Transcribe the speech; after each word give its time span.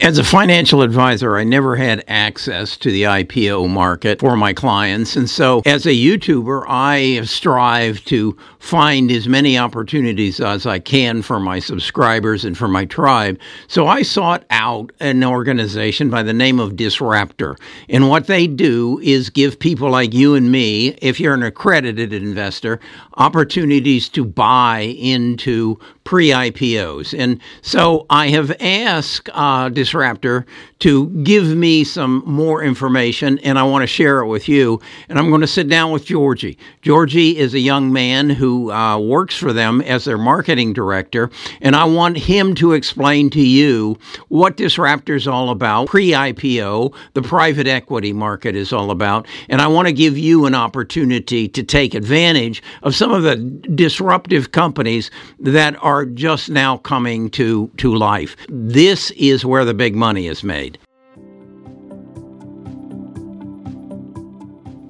As 0.00 0.16
a 0.16 0.22
financial 0.22 0.82
advisor, 0.82 1.36
I 1.36 1.42
never 1.42 1.74
had 1.74 2.04
access 2.06 2.76
to 2.76 2.92
the 2.92 3.02
IPO 3.02 3.68
market 3.68 4.20
for 4.20 4.36
my 4.36 4.52
clients. 4.52 5.16
And 5.16 5.28
so, 5.28 5.60
as 5.66 5.86
a 5.86 5.90
YouTuber, 5.90 6.66
I 6.68 7.22
strive 7.24 8.04
to 8.04 8.36
find 8.60 9.10
as 9.10 9.26
many 9.26 9.58
opportunities 9.58 10.38
as 10.38 10.66
I 10.66 10.78
can 10.78 11.20
for 11.20 11.40
my 11.40 11.58
subscribers 11.58 12.44
and 12.44 12.56
for 12.56 12.68
my 12.68 12.84
tribe. 12.84 13.40
So, 13.66 13.88
I 13.88 14.02
sought 14.02 14.44
out 14.50 14.92
an 15.00 15.24
organization 15.24 16.10
by 16.10 16.22
the 16.22 16.32
name 16.32 16.60
of 16.60 16.76
Disruptor. 16.76 17.56
And 17.88 18.08
what 18.08 18.28
they 18.28 18.46
do 18.46 19.00
is 19.02 19.30
give 19.30 19.58
people 19.58 19.90
like 19.90 20.14
you 20.14 20.36
and 20.36 20.52
me, 20.52 20.90
if 21.02 21.18
you're 21.18 21.34
an 21.34 21.42
accredited 21.42 22.12
investor, 22.12 22.78
opportunities 23.16 24.08
to 24.10 24.24
buy 24.24 24.94
into 24.96 25.76
pre 26.08 26.30
IPOs. 26.30 27.12
And 27.12 27.38
so, 27.60 28.06
I 28.08 28.28
have 28.28 28.50
asked 28.62 29.28
uh, 29.34 29.68
Disruptor 29.68 30.46
to 30.78 31.08
give 31.22 31.48
me 31.48 31.84
some 31.84 32.22
more 32.24 32.62
information, 32.62 33.38
and 33.40 33.58
I 33.58 33.64
want 33.64 33.82
to 33.82 33.86
share 33.86 34.20
it 34.20 34.26
with 34.26 34.48
you. 34.48 34.80
And 35.10 35.18
I'm 35.18 35.28
going 35.28 35.42
to 35.42 35.46
sit 35.46 35.68
down 35.68 35.92
with 35.92 36.06
Georgie. 36.06 36.56
Georgie 36.80 37.36
is 37.36 37.52
a 37.52 37.58
young 37.58 37.92
man 37.92 38.30
who 38.30 38.70
uh, 38.70 38.98
works 38.98 39.36
for 39.36 39.52
them 39.52 39.82
as 39.82 40.04
their 40.06 40.16
marketing 40.16 40.72
director, 40.72 41.30
and 41.60 41.76
I 41.76 41.84
want 41.84 42.16
him 42.16 42.54
to 42.54 42.72
explain 42.72 43.28
to 43.30 43.42
you 43.42 43.98
what 44.28 44.56
Disruptor 44.56 45.14
is 45.14 45.28
all 45.28 45.50
about, 45.50 45.88
pre 45.88 46.12
IPO, 46.12 46.94
the 47.12 47.22
private 47.22 47.66
equity 47.66 48.14
market 48.14 48.56
is 48.56 48.72
all 48.72 48.90
about. 48.90 49.26
And 49.50 49.60
I 49.60 49.66
want 49.66 49.88
to 49.88 49.92
give 49.92 50.16
you 50.16 50.46
an 50.46 50.54
opportunity 50.54 51.48
to 51.48 51.62
take 51.62 51.94
advantage 51.94 52.62
of 52.82 52.94
some 52.94 53.12
of 53.12 53.24
the 53.24 53.36
disruptive 53.36 54.52
companies 54.52 55.10
that 55.40 55.76
are 55.82 55.97
just 56.04 56.50
now 56.50 56.78
coming 56.78 57.30
to, 57.30 57.70
to 57.76 57.94
life. 57.94 58.36
This 58.48 59.10
is 59.12 59.44
where 59.44 59.64
the 59.64 59.74
big 59.74 59.94
money 59.94 60.26
is 60.26 60.42
made. 60.42 60.78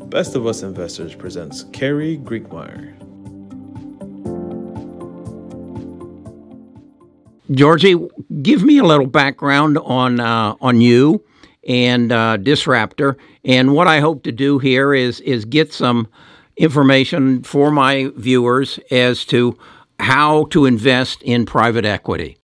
Best 0.09 0.35
of 0.35 0.47
Us 0.47 0.63
Investors 0.63 1.15
presents 1.15 1.65
Carrie 1.65 2.19
Griegmeyer. 2.19 2.95
Georgie, 7.51 7.97
give 8.43 8.63
me 8.63 8.79
a 8.79 8.85
little 8.85 9.07
background 9.07 9.79
on 9.79 10.21
uh, 10.21 10.55
on 10.61 10.81
you 10.81 11.25
and 11.67 12.13
uh, 12.13 12.37
Disruptor. 12.37 13.17
And 13.45 13.75
what 13.75 13.87
I 13.87 14.01
hope 14.01 14.23
to 14.25 14.33
do 14.33 14.59
here 14.59 14.95
is 14.95 15.21
is 15.21 15.45
get 15.45 15.73
some 15.73 16.09
information 16.57 17.43
for 17.43 17.71
my 17.71 18.11
viewers 18.17 18.79
as 18.91 19.25
to 19.27 19.59
how 20.01 20.45
to 20.47 20.65
invest 20.67 21.23
in 21.23 21.45
private 21.45 21.85
equity. 21.85 22.39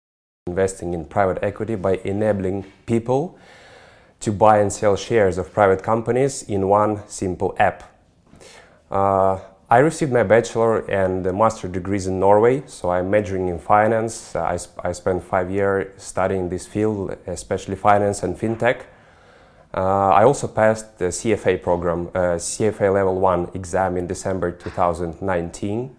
Investing 0.47 0.93
in 0.93 1.05
private 1.05 1.39
equity 1.43 1.77
by 1.77 1.97
enabling 2.05 2.65
people 2.87 3.39
to 4.21 4.33
buy 4.33 4.59
and 4.59 4.73
sell 4.73 4.97
shares 4.97 5.39
of 5.39 5.53
private 5.53 5.83
companies 5.83 6.43
in 6.43 6.69
one 6.69 7.03
simple 7.09 7.55
app. 7.59 7.83
Uh, 8.91 9.39
I 9.71 9.79
received 9.79 10.13
my 10.13 10.23
bachelor 10.23 10.89
and 10.91 11.25
master 11.37 11.69
degrees 11.69 12.07
in 12.07 12.21
Norway, 12.21 12.63
so 12.67 12.91
I'm 12.91 13.11
majoring 13.11 13.49
in 13.49 13.59
finance. 13.59 14.37
I, 14.37 14.57
sp- 14.61 14.81
I 14.85 14.93
spent 14.93 15.25
five 15.25 15.51
years 15.51 16.01
studying 16.03 16.49
this 16.49 16.67
field, 16.67 17.17
especially 17.27 17.77
finance 17.77 18.23
and 18.23 18.39
fintech. 18.39 18.83
Uh, 19.73 20.11
I 20.11 20.23
also 20.25 20.47
passed 20.47 20.99
the 20.99 21.07
CFA 21.07 21.61
program, 21.63 22.09
uh, 22.09 22.37
CFA 22.37 22.93
Level 22.93 23.19
1 23.19 23.51
exam 23.55 23.97
in 23.97 24.07
December 24.07 24.53
2019. 24.53 25.97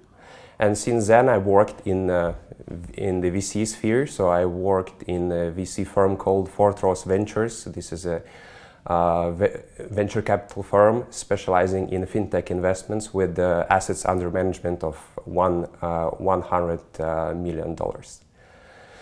And 0.60 0.78
since 0.78 1.08
then, 1.08 1.30
I 1.30 1.38
worked 1.38 1.86
in, 1.86 2.10
uh, 2.10 2.36
in 2.94 3.22
the 3.22 3.30
VC 3.30 3.68
sphere. 3.68 4.08
So 4.08 4.30
I 4.30 4.46
worked 4.46 5.04
in 5.04 5.32
a 5.32 5.52
VC 5.52 5.86
firm 5.86 6.18
called 6.18 6.50
Fortress 6.50 7.04
Ventures. 7.04 7.66
This 7.66 7.92
is 7.92 8.06
a 8.06 8.22
uh, 8.88 9.32
venture 9.80 10.22
capital 10.22 10.62
firm 10.62 11.06
specializing 11.10 11.90
in 11.90 12.06
fintech 12.06 12.52
investments 12.52 13.14
with 13.14 13.40
uh, 13.40 13.66
assets 13.70 14.06
under 14.06 14.30
management 14.30 14.84
of 14.84 14.96
one, 15.26 15.66
uh, 15.82 16.12
$100 16.12 17.00
uh, 17.00 17.34
million. 17.34 17.76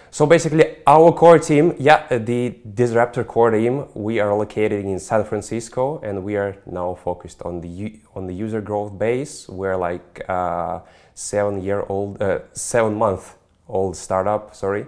So 0.09 0.27
basically, 0.27 0.77
our 0.85 1.11
core 1.11 1.39
team, 1.39 1.73
yeah, 1.79 2.05
the 2.07 2.55
Disruptor 2.71 3.23
core 3.23 3.49
team, 3.49 3.87
we 3.95 4.19
are 4.19 4.33
located 4.33 4.85
in 4.85 4.99
San 4.99 5.23
Francisco, 5.23 5.99
and 6.03 6.23
we 6.23 6.35
are 6.37 6.55
now 6.67 6.93
focused 6.93 7.41
on 7.41 7.61
the 7.61 7.99
on 8.13 8.27
the 8.27 8.33
user 8.33 8.61
growth 8.61 8.95
base. 8.95 9.49
We're 9.49 9.75
like 9.75 10.23
uh, 10.29 10.81
seven 11.13 11.61
year 11.61 11.85
old, 11.89 12.21
uh, 12.21 12.39
seven 12.53 12.95
month 12.95 13.35
old 13.67 13.95
startup. 13.95 14.55
Sorry, 14.55 14.85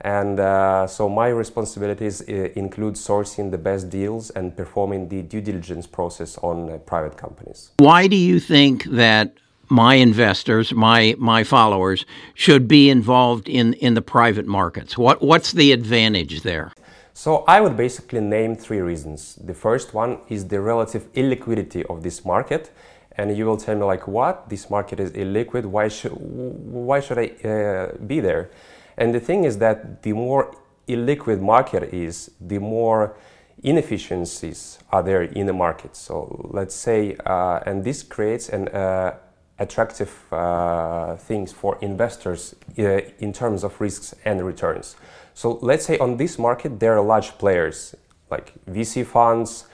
and 0.00 0.38
uh, 0.38 0.86
so 0.86 1.08
my 1.08 1.28
responsibilities 1.28 2.22
uh, 2.22 2.48
include 2.54 2.94
sourcing 2.94 3.50
the 3.50 3.58
best 3.58 3.90
deals 3.90 4.30
and 4.30 4.56
performing 4.56 5.08
the 5.08 5.22
due 5.22 5.40
diligence 5.40 5.86
process 5.86 6.38
on 6.38 6.70
uh, 6.70 6.78
private 6.78 7.16
companies. 7.16 7.70
Why 7.78 8.06
do 8.06 8.16
you 8.16 8.38
think 8.38 8.84
that 8.84 9.34
my 9.68 9.94
investors, 9.94 10.72
my 10.72 11.14
my 11.18 11.44
followers, 11.44 12.04
should 12.34 12.68
be 12.68 12.90
involved 12.90 13.48
in 13.48 13.74
in 13.74 13.94
the 13.94 14.02
private 14.02 14.46
markets? 14.46 14.96
What 14.96 15.22
what's 15.22 15.52
the 15.52 15.72
advantage 15.72 16.42
there? 16.42 16.72
So 17.14 17.44
I 17.48 17.62
would 17.62 17.78
basically 17.78 18.20
name 18.20 18.56
three 18.56 18.80
reasons. 18.80 19.36
The 19.36 19.54
first 19.54 19.94
one 19.94 20.18
is 20.28 20.48
the 20.48 20.60
relative 20.60 21.10
illiquidity 21.14 21.82
of 21.86 22.02
this 22.02 22.26
market, 22.26 22.70
and 23.16 23.36
you 23.36 23.46
will 23.46 23.56
tell 23.56 23.74
me 23.74 23.84
like, 23.84 24.06
what? 24.06 24.48
This 24.48 24.68
market 24.70 25.00
is 25.00 25.10
illiquid. 25.12 25.64
Why 25.64 25.88
should 25.88 26.12
why 26.12 27.00
should 27.00 27.18
I 27.18 27.28
uh, 27.48 27.96
be 28.06 28.20
there? 28.20 28.50
And 28.96 29.14
the 29.14 29.20
thing 29.20 29.44
is 29.44 29.58
that 29.58 30.02
the 30.02 30.12
more 30.12 30.54
illiquid 30.88 31.40
market 31.40 31.94
is, 31.94 32.30
the 32.40 32.58
more 32.58 33.16
inefficiencies 33.62 34.78
are 34.90 35.02
there 35.02 35.22
in 35.22 35.46
the 35.46 35.52
market. 35.52 35.96
So 35.96 36.48
let's 36.52 36.74
say, 36.74 37.16
uh, 37.26 37.60
and 37.66 37.84
this 37.84 38.02
creates 38.02 38.48
an 38.48 38.68
uh, 38.68 39.16
attractive 39.58 40.12
uh, 40.32 41.16
things 41.16 41.52
for 41.52 41.78
investors 41.80 42.54
uh, 42.78 43.00
in 43.18 43.32
terms 43.32 43.64
of 43.64 43.80
risks 43.80 44.14
and 44.24 44.44
returns. 44.44 44.96
So 45.34 45.58
let's 45.62 45.84
say 45.84 45.98
on 45.98 46.16
this 46.16 46.38
market 46.38 46.78
there 46.80 46.96
are 46.96 47.02
large 47.02 47.38
players 47.38 47.94
like 48.30 48.52
VC 48.66 49.04
funds, 49.06 49.66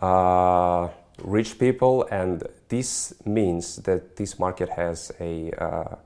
uh, 0.00 0.88
rich 1.22 1.58
people, 1.58 2.06
and 2.10 2.42
this 2.72 3.12
means 3.26 3.76
that 3.82 4.16
this 4.16 4.38
market 4.38 4.70
has 4.70 5.12
a 5.20 5.52
uh, 5.62 5.96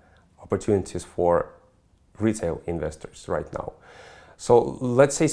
opportunities 0.42 1.04
for 1.04 1.54
retail 2.18 2.60
investors 2.66 3.28
right 3.28 3.50
now. 3.52 3.72
So 4.36 4.76
let's 4.80 5.16
say, 5.16 5.28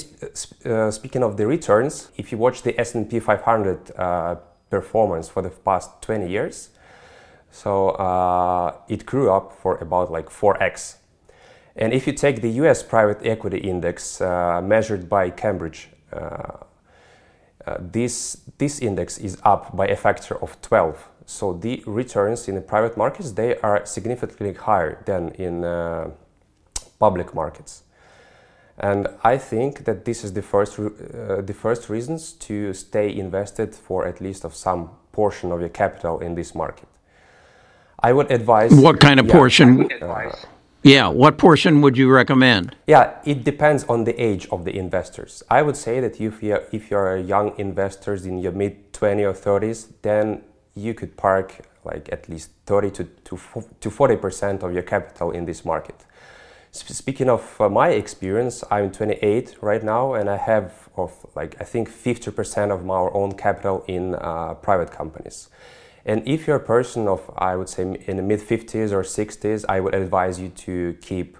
uh, 0.64 0.92
speaking 0.92 1.24
of 1.24 1.36
the 1.36 1.46
returns, 1.46 2.08
if 2.16 2.30
you 2.30 2.38
watch 2.38 2.62
the 2.62 2.78
S&P 2.80 3.18
500 3.18 3.90
uh, 3.96 4.36
performance 4.70 5.28
for 5.28 5.42
the 5.42 5.50
past 5.50 5.90
20 6.02 6.30
years, 6.30 6.70
so 7.50 7.88
uh, 7.90 8.76
it 8.88 9.04
grew 9.04 9.28
up 9.32 9.52
for 9.52 9.76
about 9.78 10.12
like 10.12 10.30
4x. 10.30 10.98
And 11.74 11.92
if 11.92 12.06
you 12.06 12.12
take 12.12 12.42
the 12.42 12.50
US 12.62 12.84
private 12.84 13.26
equity 13.26 13.58
index 13.58 14.20
uh, 14.20 14.62
measured 14.62 15.08
by 15.08 15.30
Cambridge, 15.30 15.88
uh, 16.12 16.64
uh, 17.66 17.78
this, 17.80 18.42
this 18.58 18.80
index 18.80 19.18
is 19.18 19.38
up 19.42 19.74
by 19.74 19.86
a 19.86 19.96
factor 19.96 20.36
of 20.42 20.60
12. 20.60 21.08
So 21.26 21.52
the 21.52 21.82
returns 21.86 22.48
in 22.48 22.54
the 22.54 22.60
private 22.60 22.96
markets, 22.96 23.32
they 23.32 23.56
are 23.60 23.84
significantly 23.86 24.52
higher 24.54 25.02
than 25.06 25.30
in 25.30 25.64
uh, 25.64 26.10
public 26.98 27.34
markets. 27.34 27.82
And 28.78 29.08
I 29.22 29.38
think 29.38 29.84
that 29.84 30.04
this 30.04 30.24
is 30.24 30.32
the 30.32 30.42
first, 30.42 30.78
uh, 30.78 31.40
the 31.40 31.54
first 31.54 31.88
reasons 31.88 32.32
to 32.32 32.74
stay 32.74 33.14
invested 33.16 33.74
for 33.74 34.06
at 34.06 34.20
least 34.20 34.44
of 34.44 34.54
some 34.54 34.90
portion 35.12 35.52
of 35.52 35.60
your 35.60 35.68
capital 35.68 36.18
in 36.18 36.34
this 36.34 36.54
market. 36.54 36.88
I 38.02 38.12
would 38.12 38.30
advise. 38.30 38.74
What 38.74 39.00
kind 39.00 39.20
of 39.20 39.26
yeah, 39.26 39.32
portion? 39.32 39.88
Uh, 40.02 40.32
yeah, 40.82 41.08
what 41.08 41.38
portion 41.38 41.80
would 41.80 41.96
you 41.96 42.10
recommend? 42.10 42.76
Yeah, 42.86 43.14
it 43.24 43.44
depends 43.44 43.84
on 43.84 44.04
the 44.04 44.14
age 44.22 44.46
of 44.50 44.64
the 44.64 44.76
investors. 44.76 45.42
I 45.48 45.62
would 45.62 45.76
say 45.76 46.00
that 46.00 46.20
if 46.20 46.42
you're, 46.42 46.64
if 46.72 46.90
you're 46.90 47.16
young 47.16 47.54
investors 47.58 48.26
in 48.26 48.38
your 48.38 48.52
mid 48.52 48.92
20 48.92 49.24
or 49.24 49.32
30s, 49.32 49.88
then 50.02 50.42
you 50.74 50.94
could 50.94 51.16
park 51.16 51.60
like 51.84 52.08
at 52.12 52.28
least 52.28 52.50
30 52.66 52.90
to, 52.90 53.04
to, 53.04 53.38
to 53.80 53.90
40% 53.90 54.62
of 54.62 54.72
your 54.72 54.82
capital 54.82 55.30
in 55.30 55.44
this 55.44 55.64
market. 55.64 56.04
Speaking 56.72 57.30
of 57.30 57.60
uh, 57.60 57.68
my 57.68 57.90
experience, 57.90 58.64
I'm 58.68 58.90
28 58.90 59.58
right 59.60 59.84
now, 59.84 60.14
and 60.14 60.28
I 60.28 60.36
have 60.36 60.88
of 60.96 61.24
like 61.36 61.54
I 61.60 61.64
think 61.64 61.88
50% 61.88 62.72
of 62.72 62.84
my 62.84 62.96
own 62.96 63.34
capital 63.34 63.84
in 63.86 64.16
uh, 64.16 64.54
private 64.54 64.90
companies. 64.90 65.50
And 66.04 66.26
if 66.26 66.48
you're 66.48 66.56
a 66.56 66.66
person 66.66 67.06
of, 67.06 67.30
I 67.38 67.54
would 67.54 67.68
say, 67.68 67.82
in 68.06 68.16
the 68.16 68.24
mid 68.24 68.40
50s 68.40 68.90
or 68.90 69.04
60s, 69.04 69.64
I 69.68 69.78
would 69.78 69.94
advise 69.94 70.40
you 70.40 70.48
to 70.48 70.96
keep 71.00 71.38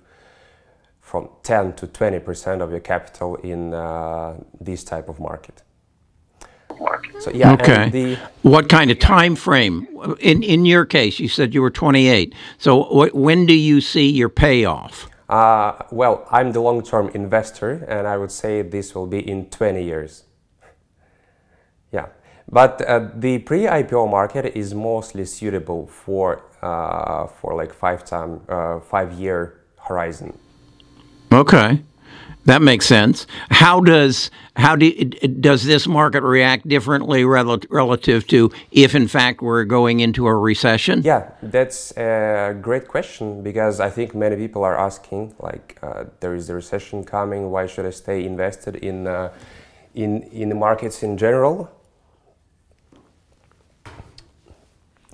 from 1.00 1.28
10 1.42 1.72
to 1.74 1.88
20 1.88 2.20
percent 2.20 2.62
of 2.62 2.70
your 2.70 2.80
capital 2.80 3.34
in 3.36 3.74
uh, 3.74 4.36
this 4.60 4.84
type 4.84 5.08
of 5.08 5.18
market. 5.18 5.63
So 7.20 7.30
yeah. 7.30 7.52
Okay. 7.52 7.90
The, 7.90 8.18
what 8.42 8.68
kind 8.68 8.90
of 8.90 8.98
time 8.98 9.36
frame? 9.36 9.86
In 10.20 10.42
in 10.42 10.66
your 10.66 10.84
case, 10.84 11.18
you 11.18 11.28
said 11.28 11.54
you 11.54 11.62
were 11.62 11.70
28. 11.70 12.34
So 12.58 12.84
wh- 12.84 13.14
when 13.14 13.46
do 13.46 13.54
you 13.54 13.80
see 13.80 14.08
your 14.10 14.28
payoff? 14.28 15.08
Uh, 15.28 15.72
well, 15.90 16.26
I'm 16.30 16.52
the 16.52 16.60
long 16.60 16.82
term 16.82 17.08
investor, 17.14 17.84
and 17.88 18.06
I 18.06 18.16
would 18.18 18.30
say 18.30 18.62
this 18.62 18.94
will 18.94 19.06
be 19.06 19.18
in 19.18 19.48
20 19.48 19.82
years. 19.82 20.24
yeah, 21.90 22.08
but 22.50 22.82
uh, 22.82 23.08
the 23.14 23.38
pre 23.38 23.60
IPO 23.62 24.10
market 24.10 24.54
is 24.56 24.74
mostly 24.74 25.24
suitable 25.24 25.86
for, 25.86 26.42
uh, 26.60 27.26
for 27.26 27.54
like 27.54 27.72
five, 27.72 28.04
time, 28.04 28.42
uh, 28.48 28.80
five 28.80 29.12
year 29.14 29.64
horizon. 29.88 30.38
Okay. 31.32 31.82
That 32.44 32.60
makes 32.60 32.86
sense. 32.86 33.26
How 33.50 33.80
does 33.80 34.30
how 34.56 34.76
do 34.76 34.92
does 34.92 35.64
this 35.64 35.86
market 35.86 36.22
react 36.22 36.68
differently 36.68 37.24
rel- 37.24 37.60
relative 37.70 38.26
to 38.28 38.52
if 38.70 38.94
in 38.94 39.08
fact 39.08 39.40
we're 39.40 39.64
going 39.64 40.00
into 40.00 40.26
a 40.26 40.34
recession? 40.34 41.00
Yeah, 41.02 41.30
that's 41.42 41.96
a 41.96 42.56
great 42.60 42.86
question 42.86 43.42
because 43.42 43.80
I 43.80 43.88
think 43.88 44.14
many 44.14 44.36
people 44.36 44.62
are 44.62 44.78
asking 44.78 45.34
like 45.38 45.78
uh, 45.82 46.04
there 46.20 46.34
is 46.34 46.50
a 46.50 46.54
recession 46.54 47.04
coming. 47.04 47.50
Why 47.50 47.66
should 47.66 47.86
I 47.86 47.90
stay 47.90 48.24
invested 48.26 48.76
in 48.76 49.06
uh, 49.06 49.32
in 49.94 50.24
in 50.24 50.50
the 50.50 50.54
markets 50.54 51.02
in 51.02 51.16
general? 51.16 51.70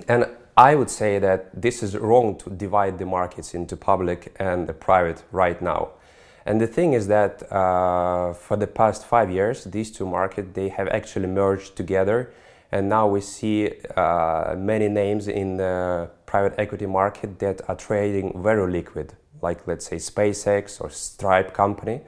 And 0.08 0.26
I 0.56 0.74
would 0.74 0.90
say 0.90 1.20
that 1.20 1.62
this 1.62 1.82
is 1.82 1.96
wrong 1.96 2.36
to 2.38 2.50
divide 2.50 2.98
the 2.98 3.06
markets 3.06 3.54
into 3.54 3.76
public 3.76 4.34
and 4.40 4.66
the 4.66 4.72
private 4.72 5.22
right 5.30 5.62
now 5.62 5.90
and 6.46 6.60
the 6.60 6.66
thing 6.66 6.92
is 6.92 7.06
that 7.08 7.42
uh, 7.52 8.32
for 8.32 8.56
the 8.56 8.66
past 8.66 9.04
five 9.04 9.30
years, 9.30 9.64
these 9.64 9.90
two 9.90 10.06
markets 10.06 10.48
they 10.54 10.68
have 10.68 10.88
actually 10.88 11.26
merged 11.26 11.76
together, 11.76 12.32
and 12.72 12.88
now 12.88 13.06
we 13.06 13.20
see 13.20 13.70
uh, 13.96 14.54
many 14.56 14.88
names 14.88 15.28
in 15.28 15.56
the 15.56 16.10
private 16.26 16.54
equity 16.58 16.86
market 16.86 17.38
that 17.40 17.60
are 17.68 17.76
trading 17.76 18.42
very 18.42 18.70
liquid, 18.70 19.14
like 19.42 19.66
let's 19.66 19.86
say 19.86 19.96
SpaceX 19.96 20.80
or 20.80 20.90
Stripe 20.90 21.52
company. 21.52 22.00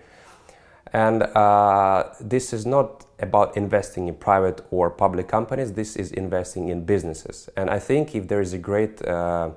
And 0.93 1.23
uh, 1.23 2.11
this 2.21 2.53
is 2.53 2.67
not 2.67 3.07
about 3.19 3.57
investing 3.57 4.09
in 4.09 4.15
private 4.15 4.61
or 4.71 4.91
public 4.91 5.27
companies. 5.27 5.73
This 5.73 5.97
is 5.97 6.13
investing 6.13 6.69
in 6.69 6.85
businesses. 6.85 7.49
And 7.57 7.71
I 7.71 7.79
think 7.79 8.15
if 8.15 8.29
there 8.29 8.43
is 8.43 8.53
a 8.53 8.59
great, 8.59 9.03
uh, 9.03 9.51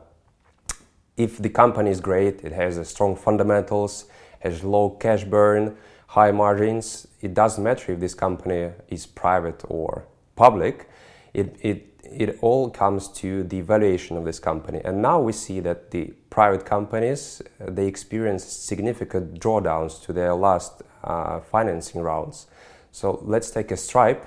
if 1.18 1.38
the 1.38 1.50
company 1.50 1.92
is 1.92 2.00
great, 2.00 2.44
it 2.44 2.54
has 2.54 2.78
a 2.78 2.86
strong 2.86 3.18
fundamentals 3.18 4.06
has 4.46 4.64
low 4.64 4.90
cash 4.92 5.24
burn, 5.24 5.76
high 6.08 6.32
margins. 6.32 7.08
It 7.22 7.34
doesn't 7.34 7.64
matter 7.64 7.94
if 7.94 8.00
this 8.00 8.14
company 8.14 8.72
is 8.90 9.06
private 9.06 9.64
or 9.68 10.06
public. 10.36 10.90
It, 11.34 11.56
it, 11.62 11.96
it 12.04 12.38
all 12.42 12.70
comes 12.70 13.08
to 13.10 13.44
the 13.44 13.62
valuation 13.62 14.16
of 14.18 14.26
this 14.26 14.40
company. 14.40 14.82
And 14.86 15.02
now 15.02 15.20
we 15.20 15.34
see 15.34 15.60
that 15.62 15.92
the 15.92 16.14
private 16.30 16.66
companies, 16.66 17.42
they 17.60 17.88
experience 17.88 18.44
significant 18.44 19.40
drawdowns 19.40 20.02
to 20.04 20.14
their 20.14 20.34
last 20.36 20.84
uh, 21.04 21.40
financing 21.40 22.02
rounds. 22.02 22.48
So 22.92 23.20
let's 23.24 23.52
take 23.52 23.72
a 23.72 23.78
Stripe. 23.78 24.26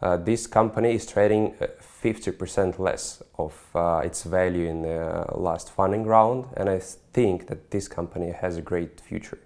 Uh, 0.00 0.18
this 0.18 0.46
company 0.46 0.94
is 0.94 1.06
trading 1.06 1.54
50% 2.02 2.78
uh, 2.78 2.82
less 2.82 3.22
of 3.38 3.54
uh, 3.74 4.02
its 4.04 4.22
value 4.24 4.68
in 4.68 4.82
the 4.82 5.24
last 5.34 5.70
funding 5.70 6.04
round, 6.04 6.44
and 6.56 6.68
I 6.68 6.78
think 6.78 7.46
that 7.46 7.70
this 7.70 7.88
company 7.88 8.30
has 8.30 8.58
a 8.58 8.62
great 8.62 9.00
future. 9.00 9.38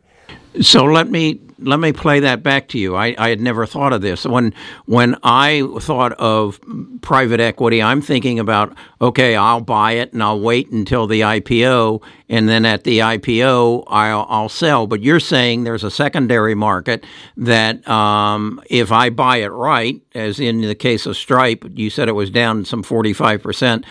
So 0.61 0.85
let 0.85 1.09
me 1.11 1.41
let 1.61 1.81
me 1.81 1.93
play 1.93 2.21
that 2.21 2.43
back 2.43 2.69
to 2.69 2.79
you. 2.79 2.95
I, 2.95 3.15
I 3.19 3.29
had 3.31 3.41
never 3.41 3.67
thought 3.67 3.93
of 3.93 4.01
this. 4.01 4.25
When 4.25 4.55
when 4.87 5.17
I 5.23 5.69
thought 5.81 6.13
of 6.13 6.61
private 7.01 7.41
equity, 7.41 7.83
I'm 7.83 8.01
thinking 8.01 8.39
about 8.39 8.77
okay, 9.01 9.37
I'll 9.37 9.61
buy 9.61 9.93
it 9.93 10.13
and 10.13 10.23
I'll 10.23 10.41
wait 10.41 10.71
until 10.71 11.07
the 11.07 11.21
IPO, 11.21 12.03
and 12.29 12.49
then 12.49 12.65
at 12.65 12.85
the 12.85 12.99
IPO 13.01 13.85
I'll, 13.89 14.27
I'll 14.29 14.49
sell. 14.49 14.87
But 14.87 15.03
you're 15.03 15.21
saying 15.21 15.65
there's 15.65 15.85
a 15.85 15.91
secondary 15.91 16.55
market 16.55 17.05
that 17.37 17.87
um, 17.89 18.61
if 18.69 18.93
I 18.93 19.11
buy 19.11 19.39
it 19.39 19.49
right, 19.49 20.01
as 20.15 20.41
in 20.41 20.61
the 20.61 20.75
case 20.75 21.07
of 21.07 21.17
Stripe, 21.17 21.65
you 21.75 21.91
said 21.91 22.09
it 22.09 22.13
was 22.13 22.31
down 22.31 22.65
some 22.65 22.83
45 22.83 23.43
percent 23.43 23.85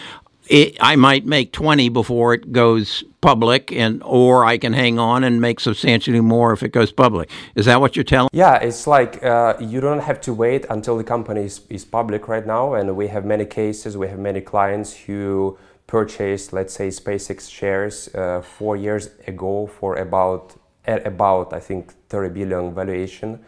it, 0.50 0.78
I 0.80 0.96
might 0.96 1.26
make 1.26 1.52
20 1.52 1.90
before 1.90 2.34
it 2.34 2.52
goes 2.52 3.04
public 3.22 3.72
and 3.72 4.02
or 4.04 4.46
I 4.46 4.58
can 4.58 4.74
hang 4.74 5.00
on 5.00 5.24
and 5.24 5.42
make 5.42 5.60
substantially 5.60 6.22
more 6.22 6.54
if 6.54 6.64
it 6.64 6.70
goes 6.70 6.92
public. 6.92 7.30
Is 7.56 7.66
that 7.66 7.82
what 7.82 7.96
you're 7.96 8.04
telling? 8.04 8.30
Yeah, 8.34 8.56
it's 8.56 8.88
like 8.88 9.24
uh, 9.24 9.56
you 9.60 9.82
don't 9.82 10.00
have 10.00 10.22
to 10.22 10.34
wait 10.34 10.66
until 10.70 10.98
the 10.98 11.04
company 11.04 11.46
is, 11.46 11.62
is 11.70 11.86
public 11.86 12.28
right 12.28 12.46
now 12.46 12.74
and 12.74 12.96
we 12.96 13.08
have 13.08 13.26
many 13.26 13.46
cases, 13.46 13.98
we 13.98 14.08
have 14.08 14.20
many 14.20 14.42
clients 14.42 14.96
who 14.96 15.58
purchased 15.88 16.52
let's 16.52 16.74
say 16.74 16.90
SpaceX 16.90 17.50
shares 17.50 18.14
uh, 18.14 18.42
4 18.42 18.76
years 18.76 19.10
ago 19.26 19.68
for 19.68 19.96
about 19.96 20.56
at 20.86 21.06
about 21.08 21.54
I 21.54 21.60
think 21.60 21.94
30 22.10 22.34
billion 22.34 22.74
valuation 22.74 23.44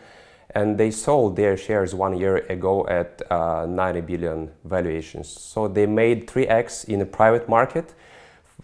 and 0.56 0.78
they 0.78 0.92
sold 0.92 1.36
their 1.36 1.56
shares 1.56 1.94
one 1.94 2.18
year 2.18 2.38
ago 2.50 2.88
at 2.88 3.22
uh, 3.31 3.66
90 3.68 4.01
billion 4.01 4.51
valuations. 4.63 5.28
So 5.28 5.68
they 5.68 5.86
made 5.86 6.28
3x 6.28 6.86
in 6.86 7.00
the 7.00 7.06
private 7.06 7.48
market, 7.48 7.94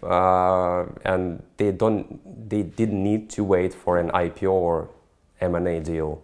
uh, 0.02 0.86
and 1.04 1.42
they 1.56 1.70
don't, 1.70 2.48
they 2.48 2.62
didn't 2.62 3.02
need 3.02 3.30
to 3.30 3.44
wait 3.44 3.72
for 3.72 3.98
an 3.98 4.10
IPO 4.10 4.50
or 4.50 4.90
M&A 5.40 5.80
deal. 5.80 6.22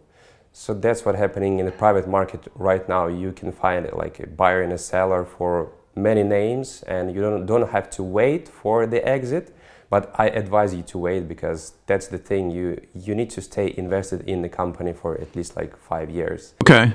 So 0.52 0.74
that's 0.74 1.04
what's 1.04 1.18
happening 1.18 1.60
in 1.60 1.66
the 1.66 1.72
private 1.72 2.06
market 2.06 2.46
right 2.54 2.86
now. 2.88 3.06
You 3.06 3.32
can 3.32 3.52
find 3.52 3.88
like 3.92 4.20
a 4.20 4.26
buyer 4.26 4.62
and 4.62 4.72
a 4.72 4.78
seller 4.78 5.24
for 5.24 5.72
many 5.94 6.22
names, 6.22 6.82
and 6.82 7.14
you 7.14 7.22
don't 7.22 7.46
don't 7.46 7.70
have 7.70 7.88
to 7.90 8.02
wait 8.02 8.48
for 8.48 8.86
the 8.86 9.06
exit 9.08 9.54
but 9.92 10.10
I 10.18 10.28
advise 10.28 10.74
you 10.74 10.82
to 10.84 10.96
wait 10.96 11.28
because 11.28 11.74
that's 11.86 12.06
the 12.06 12.16
thing. 12.16 12.50
You 12.50 12.80
you 12.94 13.14
need 13.14 13.28
to 13.36 13.42
stay 13.42 13.74
invested 13.76 14.22
in 14.26 14.40
the 14.40 14.48
company 14.48 14.94
for 14.94 15.20
at 15.20 15.36
least 15.36 15.54
like 15.54 15.76
five 15.76 16.08
years. 16.08 16.54
Okay. 16.62 16.94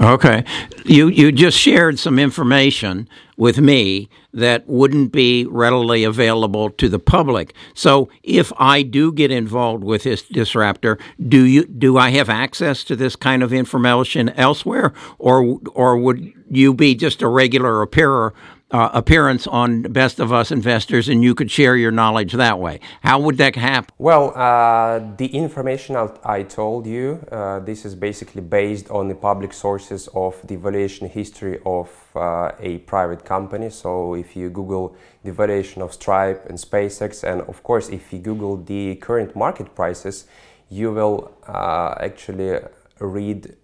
Okay. 0.00 0.44
You 0.86 1.08
you 1.08 1.30
just 1.30 1.58
shared 1.58 1.98
some 1.98 2.18
information 2.18 3.06
with 3.36 3.58
me 3.58 4.08
that 4.32 4.66
wouldn't 4.66 5.12
be 5.12 5.44
readily 5.44 6.04
available 6.04 6.70
to 6.70 6.88
the 6.88 6.98
public. 6.98 7.52
So 7.74 8.08
if 8.22 8.50
I 8.58 8.80
do 8.82 9.12
get 9.12 9.30
involved 9.30 9.84
with 9.84 10.04
this 10.04 10.22
disruptor, 10.22 10.98
do 11.28 11.44
you 11.44 11.66
do 11.66 11.98
I 11.98 12.08
have 12.12 12.30
access 12.30 12.82
to 12.84 12.96
this 12.96 13.14
kind 13.14 13.42
of 13.42 13.52
information 13.52 14.30
elsewhere 14.30 14.94
or 15.18 15.58
or 15.74 15.98
would 15.98 16.32
you 16.48 16.72
be 16.72 16.94
just 16.94 17.20
a 17.20 17.28
regular 17.28 17.82
appearer 17.82 18.32
uh, 18.70 18.90
appearance 18.92 19.46
on 19.46 19.82
Best 19.82 20.20
of 20.20 20.32
Us 20.32 20.50
Investors, 20.50 21.08
and 21.08 21.22
you 21.22 21.34
could 21.34 21.50
share 21.50 21.76
your 21.76 21.90
knowledge 21.90 22.32
that 22.34 22.58
way. 22.58 22.80
How 23.02 23.18
would 23.18 23.38
that 23.38 23.56
happen? 23.56 23.94
Well, 23.98 24.36
uh, 24.36 25.00
the 25.16 25.26
information 25.26 25.96
I 26.24 26.42
told 26.42 26.86
you, 26.86 27.24
uh, 27.32 27.60
this 27.60 27.84
is 27.84 27.94
basically 27.94 28.42
based 28.42 28.90
on 28.90 29.08
the 29.08 29.14
public 29.14 29.52
sources 29.52 30.08
of 30.14 30.36
the 30.46 30.56
valuation 30.56 31.08
history 31.08 31.60
of 31.64 31.88
uh, 32.14 32.52
a 32.60 32.78
private 32.78 33.24
company. 33.24 33.70
So 33.70 34.14
if 34.14 34.36
you 34.36 34.50
Google 34.50 34.96
the 35.24 35.32
valuation 35.32 35.80
of 35.82 35.92
Stripe 35.92 36.46
and 36.48 36.58
SpaceX, 36.58 37.24
and 37.24 37.42
of 37.42 37.62
course, 37.62 37.88
if 37.88 38.12
you 38.12 38.18
Google 38.18 38.56
the 38.56 38.96
current 38.96 39.34
market 39.34 39.74
prices, 39.74 40.26
you 40.68 40.92
will 40.92 41.32
uh, 41.46 41.94
actually 41.98 42.60
read 43.00 43.56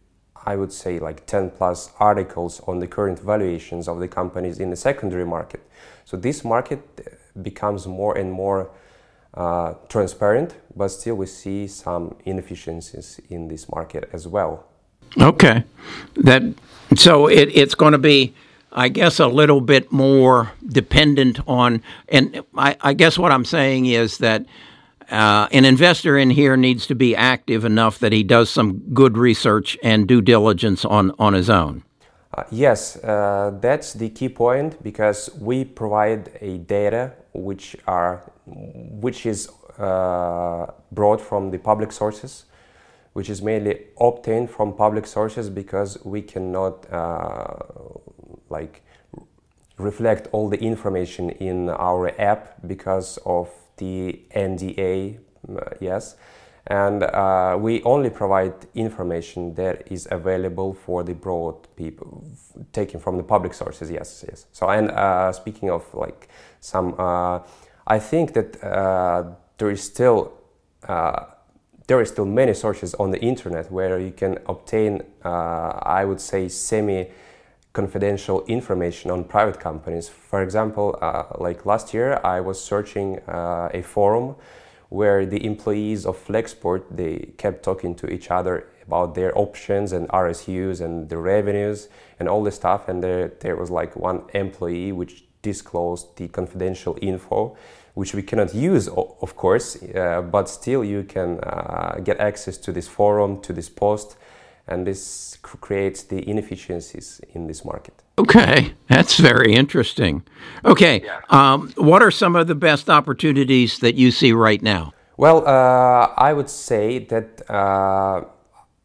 I 0.46 0.56
would 0.56 0.72
say 0.72 0.98
like 0.98 1.26
10 1.26 1.50
plus 1.50 1.90
articles 1.98 2.60
on 2.66 2.78
the 2.78 2.86
current 2.86 3.18
valuations 3.18 3.88
of 3.88 4.00
the 4.00 4.08
companies 4.08 4.58
in 4.58 4.70
the 4.70 4.76
secondary 4.76 5.24
market. 5.24 5.62
So 6.04 6.16
this 6.16 6.44
market 6.44 6.80
uh, 6.98 7.40
becomes 7.42 7.86
more 7.86 8.16
and 8.16 8.30
more 8.30 8.70
uh, 9.34 9.74
transparent, 9.88 10.54
but 10.76 10.88
still 10.88 11.16
we 11.16 11.26
see 11.26 11.66
some 11.66 12.14
inefficiencies 12.24 13.20
in 13.30 13.48
this 13.48 13.68
market 13.68 14.08
as 14.12 14.28
well. 14.28 14.66
Okay, 15.20 15.64
that 16.16 16.42
so 16.96 17.26
it, 17.28 17.48
it's 17.54 17.74
going 17.74 17.92
to 17.92 17.98
be, 17.98 18.34
I 18.72 18.88
guess, 18.88 19.20
a 19.20 19.26
little 19.26 19.60
bit 19.60 19.92
more 19.92 20.52
dependent 20.66 21.40
on, 21.46 21.82
and 22.08 22.42
I, 22.56 22.76
I 22.80 22.94
guess 22.94 23.18
what 23.18 23.32
I'm 23.32 23.44
saying 23.44 23.86
is 23.86 24.18
that 24.18 24.44
uh, 25.10 25.48
an 25.52 25.64
investor 25.64 26.16
in 26.16 26.30
here 26.30 26.56
needs 26.56 26.86
to 26.86 26.94
be 26.94 27.14
active 27.14 27.64
enough 27.64 27.98
that 27.98 28.12
he 28.12 28.22
does 28.22 28.50
some 28.50 28.78
good 28.92 29.16
research 29.16 29.76
and 29.82 30.06
due 30.08 30.20
diligence 30.20 30.84
on, 30.84 31.12
on 31.18 31.34
his 31.34 31.50
own. 31.50 31.84
Uh, 32.32 32.42
yes, 32.50 32.96
uh, 33.04 33.56
that's 33.60 33.92
the 33.92 34.08
key 34.08 34.28
point 34.28 34.82
because 34.82 35.30
we 35.40 35.64
provide 35.64 36.30
a 36.40 36.58
data 36.58 37.12
which 37.32 37.76
are 37.86 38.22
which 38.46 39.24
is 39.24 39.48
uh, 39.78 40.66
brought 40.90 41.20
from 41.20 41.50
the 41.50 41.58
public 41.58 41.92
sources, 41.92 42.44
which 43.12 43.30
is 43.30 43.40
mainly 43.40 43.86
obtained 44.00 44.50
from 44.50 44.72
public 44.72 45.06
sources 45.06 45.48
because 45.48 45.96
we 46.04 46.22
cannot 46.22 46.92
uh, 46.92 47.56
like 48.50 48.82
reflect 49.78 50.28
all 50.32 50.48
the 50.48 50.58
information 50.58 51.30
in 51.30 51.68
our 51.68 52.20
app 52.20 52.56
because 52.66 53.18
of 53.24 53.48
the 53.76 54.20
NDA, 54.34 55.18
uh, 55.48 55.60
yes, 55.80 56.16
and 56.66 57.02
uh, 57.02 57.56
we 57.60 57.82
only 57.82 58.08
provide 58.08 58.54
information 58.74 59.54
that 59.54 59.86
is 59.90 60.08
available 60.10 60.72
for 60.72 61.02
the 61.02 61.14
broad 61.14 61.56
people, 61.76 62.24
taken 62.72 62.98
from 62.98 63.18
the 63.18 63.22
public 63.22 63.52
sources. 63.52 63.90
Yes, 63.90 64.24
yes. 64.26 64.46
So, 64.52 64.68
and 64.68 64.90
uh, 64.90 65.32
speaking 65.32 65.70
of 65.70 65.84
like 65.92 66.28
some, 66.60 66.94
uh, 66.98 67.40
I 67.86 67.98
think 67.98 68.32
that 68.32 68.62
uh, 68.64 69.24
there 69.58 69.70
is 69.70 69.82
still 69.82 70.32
uh, 70.88 71.26
there 71.86 71.98
are 71.98 72.04
still 72.06 72.24
many 72.24 72.54
sources 72.54 72.94
on 72.94 73.10
the 73.10 73.20
internet 73.20 73.70
where 73.70 73.98
you 73.98 74.10
can 74.10 74.38
obtain, 74.46 75.02
I 75.22 76.06
would 76.06 76.20
say, 76.20 76.48
semi 76.48 77.10
confidential 77.74 78.44
information 78.46 79.10
on 79.10 79.24
private 79.24 79.60
companies. 79.60 80.08
For 80.08 80.42
example, 80.42 80.96
uh, 81.02 81.24
like 81.38 81.66
last 81.66 81.92
year, 81.92 82.20
I 82.24 82.40
was 82.40 82.58
searching 82.62 83.18
uh, 83.28 83.68
a 83.74 83.82
forum 83.82 84.36
where 84.88 85.26
the 85.26 85.44
employees 85.44 86.06
of 86.06 86.16
Flexport 86.16 86.84
they 86.90 87.32
kept 87.36 87.64
talking 87.64 87.96
to 87.96 88.06
each 88.06 88.30
other 88.30 88.68
about 88.86 89.16
their 89.16 89.36
options 89.36 89.92
and 89.92 90.08
RSUs 90.08 90.80
and 90.80 91.08
the 91.08 91.18
revenues 91.18 91.88
and 92.20 92.28
all 92.28 92.44
this 92.44 92.54
stuff. 92.54 92.88
And 92.88 93.02
there, 93.02 93.32
there 93.40 93.56
was 93.56 93.70
like 93.70 93.96
one 93.96 94.22
employee 94.34 94.92
which 94.92 95.24
disclosed 95.42 96.16
the 96.16 96.28
confidential 96.28 96.96
info, 97.02 97.56
which 97.94 98.14
we 98.14 98.22
cannot 98.22 98.54
use, 98.54 98.86
of 98.88 99.34
course, 99.34 99.82
uh, 99.82 100.22
but 100.22 100.48
still 100.48 100.84
you 100.84 101.02
can 101.02 101.40
uh, 101.40 101.98
get 102.04 102.20
access 102.20 102.56
to 102.58 102.70
this 102.70 102.86
forum, 102.86 103.40
to 103.40 103.52
this 103.52 103.68
post, 103.68 104.16
and 104.66 104.86
this 104.86 105.38
creates 105.42 106.02
the 106.04 106.28
inefficiencies 106.28 107.20
in 107.34 107.46
this 107.46 107.64
market. 107.64 108.02
Okay, 108.18 108.74
that's 108.88 109.18
very 109.18 109.54
interesting. 109.54 110.22
Okay, 110.64 111.02
yeah. 111.04 111.20
um, 111.30 111.72
what 111.76 112.02
are 112.02 112.10
some 112.10 112.36
of 112.36 112.46
the 112.46 112.54
best 112.54 112.88
opportunities 112.88 113.78
that 113.80 113.94
you 113.94 114.10
see 114.10 114.32
right 114.32 114.62
now? 114.62 114.92
Well, 115.16 115.46
uh, 115.46 116.12
I 116.16 116.32
would 116.32 116.50
say 116.50 116.98
that 117.06 117.48
uh, 117.48 118.22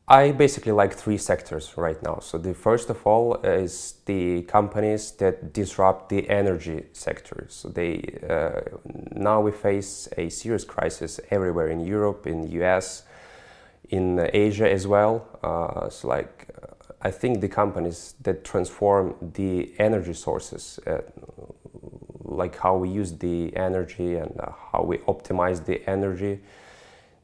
I 0.08 0.32
basically 0.32 0.72
like 0.72 0.94
three 0.94 1.18
sectors 1.18 1.78
right 1.78 2.02
now. 2.02 2.20
So 2.20 2.40
the 2.40 2.56
first 2.56 2.90
of 2.90 3.06
all 3.06 3.36
is 3.44 3.96
the 4.06 4.42
companies 4.44 5.12
that 5.14 5.54
disrupt 5.54 6.10
the 6.10 6.28
energy 6.30 6.86
sector. 6.94 7.46
So 7.50 7.70
they 7.70 8.18
uh, 8.28 8.62
now 9.12 9.42
we 9.42 9.52
face 9.52 10.08
a 10.18 10.30
serious 10.30 10.64
crisis 10.64 11.20
everywhere 11.30 11.68
in 11.68 11.80
Europe, 11.80 12.26
in 12.26 12.42
the 12.42 12.50
US, 12.64 13.04
in 13.90 14.30
Asia 14.34 14.70
as 14.72 14.88
well. 14.88 15.28
Uh, 15.44 15.90
so 15.90 16.08
like 16.08 16.48
uh, 16.62 16.68
I 17.02 17.12
think 17.12 17.42
the 17.42 17.50
companies 17.50 18.16
that 18.22 18.44
transform 18.44 19.16
the 19.22 19.74
energy 19.80 20.14
sources, 20.14 20.80
uh, 20.88 21.00
like 22.24 22.58
how 22.58 22.78
we 22.78 22.90
use 22.90 23.14
the 23.14 23.56
energy 23.56 24.16
and 24.16 24.40
uh, 24.40 24.52
how 24.72 24.84
we 24.84 24.98
optimize 25.00 25.66
the 25.66 25.88
energy, 25.90 26.40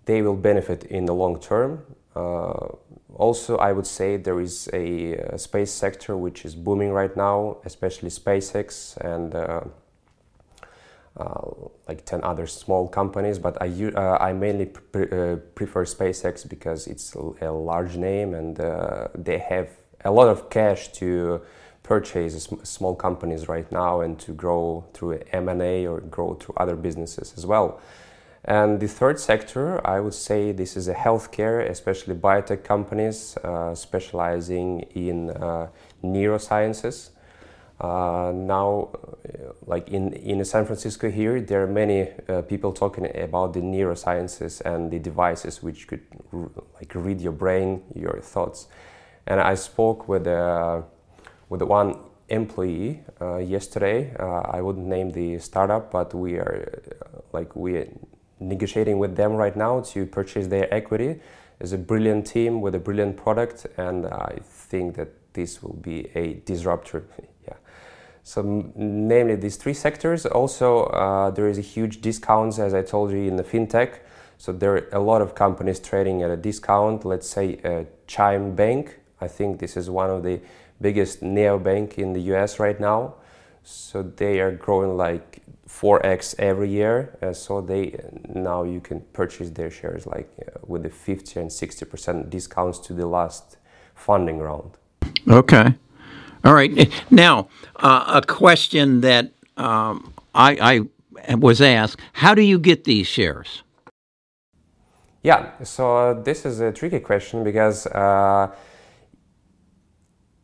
they 0.06 0.22
will 0.22 0.36
benefit 0.36 0.84
in 0.86 1.06
the 1.06 1.14
long 1.14 1.40
term 1.40 1.84
uh, 2.16 2.68
also, 3.16 3.58
I 3.58 3.72
would 3.72 3.88
say 3.88 4.18
there 4.18 4.40
is 4.40 4.70
a, 4.74 5.14
a, 5.14 5.38
space 5.38 5.72
sector 5.72 6.16
which 6.16 6.46
is 6.46 6.56
booming 6.56 6.92
right 6.92 7.16
now, 7.16 7.58
especially 7.66 8.10
SpaceX 8.10 8.98
and 8.98 9.36
uh, 9.36 9.62
like 11.88 12.06
10 12.06 12.24
other 12.24 12.48
small 12.48 12.88
companies. 12.88 13.40
But 13.40 13.62
I, 13.62 13.68
uh, 13.96 14.18
I 14.20 14.34
mainly 14.34 14.66
pre- 14.66 15.10
uh, 15.10 15.38
prefer 15.56 15.86
SpaceX 15.86 16.48
because 16.48 16.88
it's 16.88 17.16
a 17.16 17.52
large 17.52 17.96
name 17.96 18.34
and 18.34 18.60
uh, 18.60 19.08
they 19.16 19.38
have 19.38 19.70
a 20.04 20.12
lot 20.12 20.28
of 20.28 20.50
cash 20.50 20.90
to 20.94 21.42
purchase 21.84 22.48
small 22.64 22.96
companies 22.96 23.48
right 23.48 23.72
now 23.72 24.02
and 24.02 24.20
to 24.20 24.34
grow 24.34 24.86
through 24.94 25.20
M&A 25.32 25.86
or 25.86 26.02
grow 26.02 26.34
through 26.34 26.56
other 26.58 26.76
businesses 26.76 27.34
as 27.38 27.46
well. 27.46 27.80
And 28.44 28.80
the 28.80 28.88
third 28.88 29.20
sector, 29.20 29.86
I 29.86 30.00
would 30.00 30.14
say 30.14 30.52
this 30.52 30.78
is 30.78 30.88
a 30.88 30.94
healthcare, 30.94 31.68
especially 31.68 32.14
biotech 32.16 32.64
companies 32.64 33.38
uh, 33.38 33.74
specializing 33.74 34.82
in 34.94 35.32
uh, 35.32 35.68
neurosciences. 36.04 37.10
Uh, 37.80 38.32
now, 38.34 38.90
uh, 38.94 39.52
like 39.66 39.90
in, 39.90 40.14
in 40.14 40.44
San 40.46 40.66
Francisco 40.66 41.10
here, 41.10 41.42
there 41.42 41.62
are 41.64 41.68
many 41.68 42.10
uh, 42.30 42.42
people 42.44 42.72
talking 42.72 43.06
about 43.18 43.54
the 43.54 43.60
neurosciences 43.60 44.62
and 44.62 44.92
the 44.92 45.00
devices 45.00 45.62
which 45.62 45.88
could 45.88 46.02
like 46.76 46.94
read 46.96 47.20
your 47.20 47.34
brain, 47.34 47.84
your 47.94 48.20
thoughts. 48.22 48.68
And 49.28 49.42
I 49.42 49.56
spoke 49.56 50.08
with, 50.08 50.26
uh, 50.26 50.84
with 51.50 51.62
one 51.64 51.98
employee 52.30 53.02
yesterday. 53.22 54.16
I 54.20 54.62
wouldn't 54.62 54.88
name 54.88 55.12
the 55.12 55.40
startup, 55.40 55.92
but 55.92 56.14
we 56.14 56.36
are 56.36 56.82
like 57.34 57.56
we 57.56 57.88
negotiating 58.40 58.98
with 59.00 59.16
them 59.16 59.34
right 59.34 59.56
now 59.56 59.82
to 59.82 60.06
purchase 60.06 60.48
their 60.48 60.74
equity. 60.74 61.20
It's 61.60 61.72
a 61.72 61.78
brilliant 61.78 62.28
team 62.28 62.62
with 62.62 62.76
a 62.76 62.80
brilliant 62.80 63.18
product, 63.18 63.68
and 63.78 64.06
I 64.08 64.40
think 64.44 64.96
that 64.96 65.34
this 65.34 65.62
will 65.62 65.76
be 65.76 66.10
a 66.16 66.36
disruptor. 66.46 67.06
So, 68.28 68.42
namely 68.76 69.36
these 69.36 69.56
three 69.56 69.76
sectors. 69.76 70.26
Also, 70.26 70.86
uh, 70.86 71.30
there 71.30 71.48
is 71.48 71.60
a 71.60 71.62
huge 71.62 72.02
discounts, 72.02 72.58
as 72.58 72.74
I 72.74 72.82
told 72.82 73.12
you, 73.12 73.20
in 73.20 73.36
the 73.36 73.44
fintech. 73.44 74.00
So 74.40 74.52
there 74.52 74.74
are 74.74 74.90
a 74.92 75.00
lot 75.00 75.22
of 75.22 75.36
companies 75.36 75.80
trading 75.80 76.24
at 76.24 76.32
a 76.32 76.36
discount. 76.36 77.06
Let's 77.06 77.30
say 77.30 77.60
uh, 77.64 77.84
Chime 78.08 78.56
Bank. 78.56 79.00
I 79.22 79.28
think 79.28 79.60
this 79.60 79.78
is 79.78 79.92
one 79.92 80.10
of 80.10 80.24
the 80.24 80.42
biggest 80.82 81.22
neo 81.22 81.60
bank 81.60 82.00
in 82.00 82.14
the 82.14 82.22
U.S. 82.34 82.60
right 82.60 82.80
now. 82.80 83.14
So 83.64 84.02
they 84.02 84.40
are 84.40 84.52
growing 84.52 84.98
like 84.98 85.44
4x 85.70 86.34
every 86.40 86.70
year. 86.70 87.18
Uh, 87.22 87.32
so 87.32 87.62
they 87.62 88.00
now 88.28 88.64
you 88.64 88.82
can 88.82 89.02
purchase 89.14 89.52
their 89.52 89.70
shares 89.70 90.08
like 90.08 90.32
uh, 90.42 90.58
with 90.66 90.82
the 90.82 90.90
50 90.90 91.40
and 91.40 91.54
60 91.54 91.86
percent 91.86 92.30
discounts 92.32 92.80
to 92.80 92.94
the 92.94 93.06
last 93.06 93.58
funding 93.94 94.40
round. 94.40 94.72
Okay, 95.28 95.76
all 96.46 96.54
right. 96.54 96.90
Now 97.12 97.50
uh, 97.78 98.22
a 98.24 98.26
question 98.26 99.02
that 99.02 99.32
um, 99.58 100.14
I, 100.34 100.88
I 101.28 101.36
was 101.36 101.62
asked: 101.62 102.00
How 102.14 102.34
do 102.34 102.42
you 102.42 102.60
get 102.60 102.84
these 102.84 103.08
shares? 103.08 103.64
Yeah, 105.24 105.64
so 105.64 106.14
this 106.14 106.46
is 106.46 106.60
a 106.60 106.72
tricky 106.72 107.00
question 107.00 107.44
because 107.44 107.88
uh, 107.88 108.54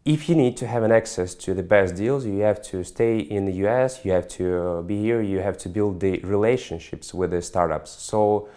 if 0.03 0.27
you 0.27 0.33
need 0.33 0.57
to 0.57 0.65
have 0.65 0.81
an 0.81 0.91
access 0.91 1.35
to 1.35 1.53
the 1.53 1.61
best 1.61 1.95
deals, 1.95 2.25
you 2.25 2.39
have 2.39 2.63
to 2.63 2.83
stay 2.83 3.19
in 3.19 3.45
the 3.45 3.53
US, 3.67 4.03
you 4.03 4.11
have 4.11 4.27
to 4.29 4.81
be 4.87 4.99
here, 4.99 5.21
you 5.21 5.37
have 5.39 5.55
to 5.59 5.69
build 5.69 5.99
the 5.99 6.17
relationships 6.23 7.13
with 7.13 7.29
the 7.29 7.43
startups. 7.43 7.91
So, 7.91 8.49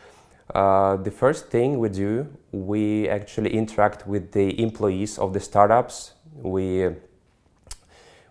uh, 0.54 0.96
the 0.96 1.10
first 1.10 1.48
thing 1.48 1.78
we 1.78 1.90
do, 1.90 2.26
we 2.52 3.06
actually 3.08 3.54
interact 3.54 4.06
with 4.06 4.32
the 4.32 4.58
employees 4.62 5.18
of 5.18 5.34
the 5.34 5.40
startups. 5.40 6.14
We 6.34 6.88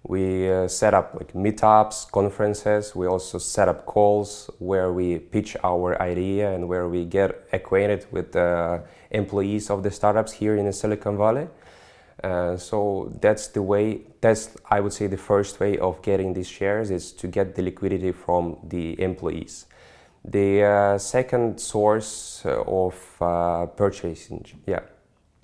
we 0.04 0.52
uh, 0.52 0.68
set 0.68 0.94
up 0.94 1.16
like 1.16 1.34
meetups, 1.34 2.12
conferences. 2.12 2.94
We 2.96 3.08
also 3.08 3.38
set 3.38 3.70
up 3.70 3.86
calls 3.86 4.50
where 4.60 4.92
we 4.92 5.20
pitch 5.20 5.56
our 5.64 6.02
idea 6.02 6.54
and 6.54 6.68
where 6.68 6.90
we 6.90 7.06
get 7.06 7.48
acquainted 7.54 8.06
with 8.12 8.34
the 8.34 8.84
employees 9.12 9.70
of 9.70 9.82
the 9.84 9.92
startups 9.92 10.34
here 10.34 10.58
in 10.58 10.66
the 10.66 10.74
Silicon 10.74 11.18
Valley. 11.18 11.48
Uh, 12.22 12.58
so 12.58 13.12
that's 13.22 13.48
the 13.48 13.62
way. 13.62 14.02
That's 14.22 14.50
I 14.70 14.82
would 14.82 14.94
say 14.94 15.08
the 15.08 15.18
first 15.18 15.60
way 15.60 15.78
of 15.78 16.02
getting 16.02 16.34
these 16.34 16.48
shares 16.48 16.92
is 16.92 17.12
to 17.14 17.28
get 17.28 17.56
the 17.56 17.62
liquidity 17.62 18.12
from 18.12 18.58
the 18.64 19.02
employees. 19.02 19.68
The 20.26 20.64
uh, 20.64 20.98
second 20.98 21.60
source 21.60 22.42
uh, 22.46 22.62
of 22.66 22.96
uh, 23.20 23.66
purchasing, 23.68 24.46
yeah. 24.66 24.82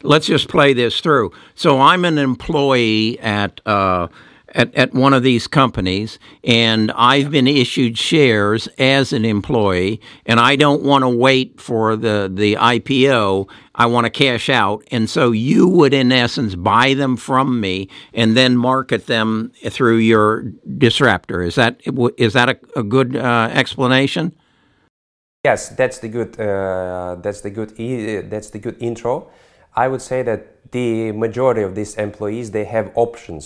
Let's 0.04 0.28
just 0.28 0.48
play 0.48 0.74
this 0.74 1.02
through. 1.02 1.32
So 1.56 1.82
I'm 1.82 2.06
an 2.06 2.18
employee 2.18 3.20
at 3.20 3.60
uh, 3.66 4.08
at, 4.56 4.74
at 4.76 4.94
one 4.94 5.14
of 5.14 5.24
these 5.24 5.48
companies 5.48 6.20
and 6.44 6.92
I've 6.92 7.32
been 7.32 7.48
issued 7.48 7.98
shares 7.98 8.68
as 8.78 9.14
an 9.14 9.26
employee 9.26 10.02
and 10.26 10.40
I 10.40 10.56
don't 10.56 10.84
want 10.84 11.04
to 11.04 11.10
wait 11.10 11.60
for 11.60 11.96
the, 11.96 12.30
the 12.34 12.56
IPO. 12.56 13.50
I 13.76 13.86
want 13.86 14.06
to 14.06 14.10
cash 14.10 14.50
out. 14.50 14.84
And 14.92 15.10
so 15.10 15.32
you 15.32 15.68
would, 15.68 15.94
in 15.94 16.12
essence, 16.12 16.56
buy 16.56 16.94
them 16.94 17.16
from 17.16 17.60
me 17.60 17.90
and 18.14 18.36
then 18.36 18.58
market 18.58 19.08
them 19.08 19.52
through 19.70 19.98
your 19.98 20.44
disruptor. 20.78 21.42
Is 21.42 21.56
that, 21.56 21.82
is 22.18 22.34
that 22.34 22.50
a, 22.50 22.60
a 22.76 22.84
good 22.84 23.16
uh, 23.16 23.50
explanation? 23.52 24.36
Yes, 25.46 25.70
that's 25.70 26.00
the 26.00 26.10
good. 26.10 26.38
Uh, 26.38 27.16
that's 27.22 27.42
the 27.42 27.50
good. 27.50 27.70
that's 28.30 28.50
the 28.50 28.60
good 28.60 28.76
intro. 28.82 29.30
I 29.84 29.88
would 29.88 30.02
say 30.02 30.24
that 30.24 30.72
the 30.74 31.14
majority 31.14 31.62
of 31.62 31.74
these 31.74 31.96
employees 31.96 32.52
they 32.52 32.66
have 32.66 32.92
options. 32.96 33.44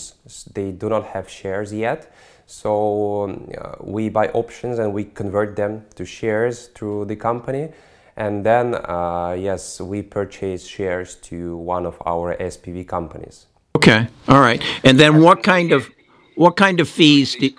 They 0.52 0.72
do 0.72 0.88
not 0.88 1.04
have 1.14 1.26
shares 1.28 1.72
yet. 1.72 2.12
So 2.46 3.22
um, 3.22 3.50
uh, 3.56 3.76
we 3.80 4.08
buy 4.08 4.26
options 4.42 4.78
and 4.80 4.92
we 4.92 5.04
convert 5.04 5.54
them 5.54 5.86
to 5.94 6.04
shares 6.04 6.56
through 6.74 7.04
the 7.06 7.16
company. 7.16 7.70
And 8.16 8.44
then, 8.44 8.74
uh, 8.74 9.36
yes, 9.38 9.80
we 9.80 10.02
purchase 10.02 10.66
shares 10.66 11.14
to 11.28 11.56
one 11.56 11.86
of 11.86 11.96
our 12.04 12.36
SPV 12.36 12.86
companies. 12.88 13.46
Okay, 13.76 14.08
all 14.28 14.40
right. 14.40 14.60
And 14.82 14.98
then, 14.98 15.20
what 15.22 15.42
kind 15.42 15.72
of 15.72 15.88
what 16.34 16.56
kind 16.56 16.80
of 16.80 16.88
fees 16.88 17.36
do 17.36 17.50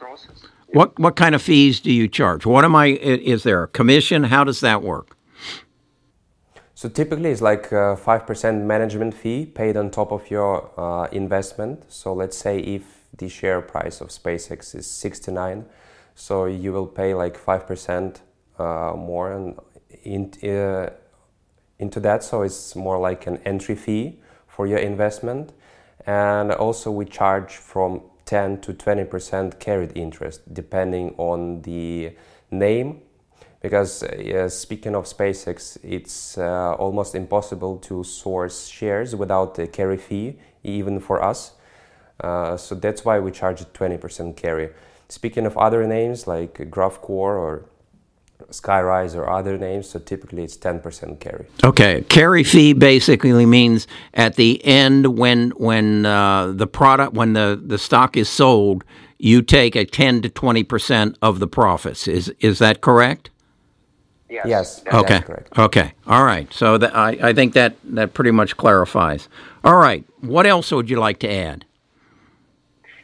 what 0.68 1.00
what 1.00 1.16
kind 1.16 1.34
of 1.34 1.42
fees 1.42 1.80
do 1.80 1.92
you 1.92 2.08
charge? 2.10 2.46
What 2.46 2.66
am 2.66 2.76
I? 2.76 2.88
Is 3.34 3.44
there 3.44 3.64
a 3.64 3.68
commission? 3.68 4.26
How 4.26 4.44
does 4.44 4.60
that 4.60 4.82
work? 4.82 5.15
So 6.86 6.90
typically 6.90 7.32
it's 7.32 7.42
like 7.42 7.72
a 7.72 7.98
5% 7.98 8.62
management 8.62 9.16
fee 9.16 9.48
paid 9.48 9.76
on 9.76 9.90
top 9.90 10.12
of 10.12 10.30
your 10.30 10.70
uh, 10.80 11.08
investment. 11.12 11.84
So 11.92 12.14
let's 12.14 12.38
say 12.38 12.60
if 12.60 12.84
the 13.18 13.28
share 13.28 13.60
price 13.62 14.02
of 14.02 14.10
SpaceX 14.10 14.76
is 14.76 14.86
69, 14.86 15.66
so 16.14 16.46
you 16.46 16.72
will 16.72 16.86
pay 16.86 17.16
like 17.16 17.44
5% 17.44 18.18
uh, 18.60 18.94
more 18.96 19.56
in, 20.04 20.32
uh, 20.48 20.92
into 21.80 22.00
that. 22.02 22.24
So 22.24 22.44
it's 22.44 22.76
more 22.76 23.00
like 23.00 23.26
an 23.26 23.38
entry 23.38 23.74
fee 23.74 24.20
for 24.48 24.68
your 24.68 24.78
investment. 24.78 25.54
And 26.06 26.52
also, 26.52 26.92
we 26.92 27.06
charge 27.06 27.54
from 27.56 28.04
10 28.26 28.62
to 28.62 28.76
20% 28.76 29.60
carried 29.60 29.98
interest 29.98 30.54
depending 30.54 31.16
on 31.18 31.64
the 31.64 32.16
name. 32.52 33.02
Because 33.66 34.04
uh, 34.04 34.48
speaking 34.48 34.94
of 34.94 35.06
SpaceX, 35.06 35.80
it's 35.82 36.38
uh, 36.38 36.76
almost 36.78 37.16
impossible 37.16 37.80
to 37.80 38.04
source 38.04 38.68
shares 38.68 39.16
without 39.16 39.58
a 39.58 39.66
carry 39.66 39.98
fee, 39.98 40.38
even 40.64 41.00
for 41.00 41.20
us. 41.24 41.54
Uh, 42.20 42.58
so 42.58 42.76
that's 42.76 43.04
why 43.04 43.18
we 43.18 43.32
charge 43.32 43.62
20% 43.62 44.36
carry. 44.36 44.70
Speaking 45.10 45.48
of 45.48 45.58
other 45.58 45.88
names 45.88 46.28
like 46.28 46.54
GraphCore 46.70 47.10
or 47.10 47.66
Skyrise 48.52 49.16
or 49.16 49.28
other 49.28 49.58
names, 49.58 49.90
so 49.90 49.98
typically 49.98 50.44
it's 50.44 50.58
10% 50.58 51.20
carry. 51.20 51.48
Okay, 51.64 52.04
carry 52.08 52.44
fee 52.44 52.74
basically 52.74 53.48
means 53.48 53.88
at 54.14 54.36
the 54.36 54.64
end 54.64 55.18
when 55.18 55.50
when 55.58 56.06
uh, 56.06 56.52
the 56.52 56.68
product 56.68 57.16
when 57.16 57.34
the, 57.34 57.60
the 57.66 57.80
stock 57.80 58.16
is 58.16 58.30
sold, 58.30 58.84
you 59.18 59.42
take 59.42 59.76
a 59.76 59.86
10 59.86 60.22
to 60.22 60.30
20% 60.30 61.16
of 61.24 61.40
the 61.40 61.48
profits. 61.48 62.08
Is 62.08 62.30
is 62.40 62.60
that 62.60 62.82
correct? 62.82 63.32
Yes. 64.36 64.82
yes 64.86 64.94
okay. 64.94 65.22
Okay. 65.58 65.94
All 66.08 66.24
right. 66.24 66.52
So 66.54 66.78
that, 66.78 66.96
I 66.96 67.30
I 67.30 67.34
think 67.34 67.54
that 67.54 67.76
that 67.96 68.14
pretty 68.14 68.32
much 68.32 68.58
clarifies. 68.58 69.30
All 69.64 69.78
right. 69.78 70.04
What 70.22 70.46
else 70.46 70.72
would 70.72 70.90
you 70.90 71.00
like 71.00 71.20
to 71.20 71.30
add? 71.32 71.66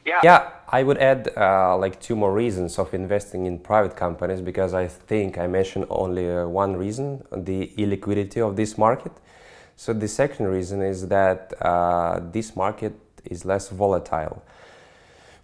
Yeah. 0.05 0.19
Yeah. 0.23 0.49
I 0.73 0.83
would 0.83 0.97
add 0.99 1.31
uh, 1.35 1.77
like 1.77 1.99
two 1.99 2.15
more 2.15 2.33
reasons 2.33 2.79
of 2.79 2.93
investing 2.93 3.45
in 3.45 3.59
private 3.59 3.97
companies 3.97 4.39
because 4.39 4.73
I 4.73 4.87
think 4.87 5.37
I 5.37 5.45
mentioned 5.47 5.85
only 5.89 6.31
uh, 6.31 6.47
one 6.47 6.77
reason 6.77 7.23
the 7.31 7.71
illiquidity 7.77 8.39
of 8.47 8.55
this 8.55 8.77
market. 8.77 9.11
So, 9.75 9.93
the 9.93 10.07
second 10.07 10.47
reason 10.47 10.81
is 10.81 11.07
that 11.07 11.53
uh, 11.61 12.19
this 12.31 12.55
market 12.55 12.93
is 13.25 13.45
less 13.45 13.67
volatile. 13.69 14.43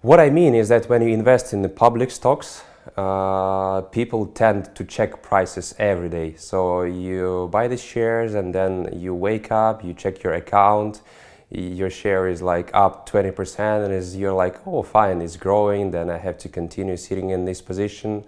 What 0.02 0.20
I 0.20 0.30
mean 0.30 0.54
is 0.54 0.70
that 0.70 0.88
when 0.88 1.02
you 1.02 1.10
invest 1.10 1.54
in 1.54 1.62
the 1.62 1.70
public 1.70 2.12
stocks, 2.12 2.64
uh, 2.96 3.82
people 3.82 4.28
tend 4.28 4.74
to 4.76 4.86
check 4.86 5.22
prices 5.22 5.76
every 5.78 6.10
day. 6.10 6.36
So, 6.38 6.84
you 6.84 7.50
buy 7.52 7.68
the 7.68 7.78
shares 7.78 8.34
and 8.34 8.54
then 8.54 8.90
you 8.94 9.14
wake 9.14 9.52
up, 9.52 9.84
you 9.84 9.94
check 9.94 10.24
your 10.24 10.34
account 10.34 11.02
your 11.50 11.90
share 11.90 12.28
is 12.28 12.42
like 12.42 12.70
up 12.74 13.10
20% 13.10 13.86
and 13.86 13.94
is 13.94 14.18
you're 14.18 14.34
like 14.34 14.68
oh 14.68 14.84
fine 14.84 15.22
it's 15.22 15.38
growing 15.38 15.92
then 15.92 16.10
i 16.10 16.18
have 16.18 16.38
to 16.38 16.50
continue 16.50 16.98
sitting 16.98 17.30
in 17.30 17.46
this 17.46 17.62
position. 17.62 18.24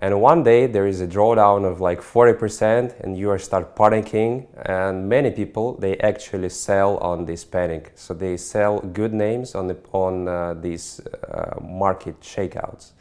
And 0.00 0.20
one 0.20 0.44
day 0.44 0.68
there 0.68 0.86
is 0.86 1.00
a 1.00 1.08
drawdown 1.08 1.64
of 1.64 1.80
like 1.80 2.00
40% 2.00 3.00
and 3.00 3.18
you 3.18 3.36
start 3.38 3.74
panicking 3.74 4.46
and 4.54 5.08
many 5.08 5.32
people 5.32 5.74
they 5.74 5.96
actually 5.98 6.50
sell 6.50 6.98
on 6.98 7.24
this 7.24 7.44
panic. 7.44 7.90
So 7.96 8.14
they 8.14 8.36
sell 8.36 8.78
good 8.78 9.12
names 9.12 9.56
on 9.56 9.66
the 9.66 9.76
on 9.90 10.28
uh, 10.28 10.54
these 10.54 11.00
uh, 11.00 11.58
market 11.60 12.20
shakeouts 12.20 12.92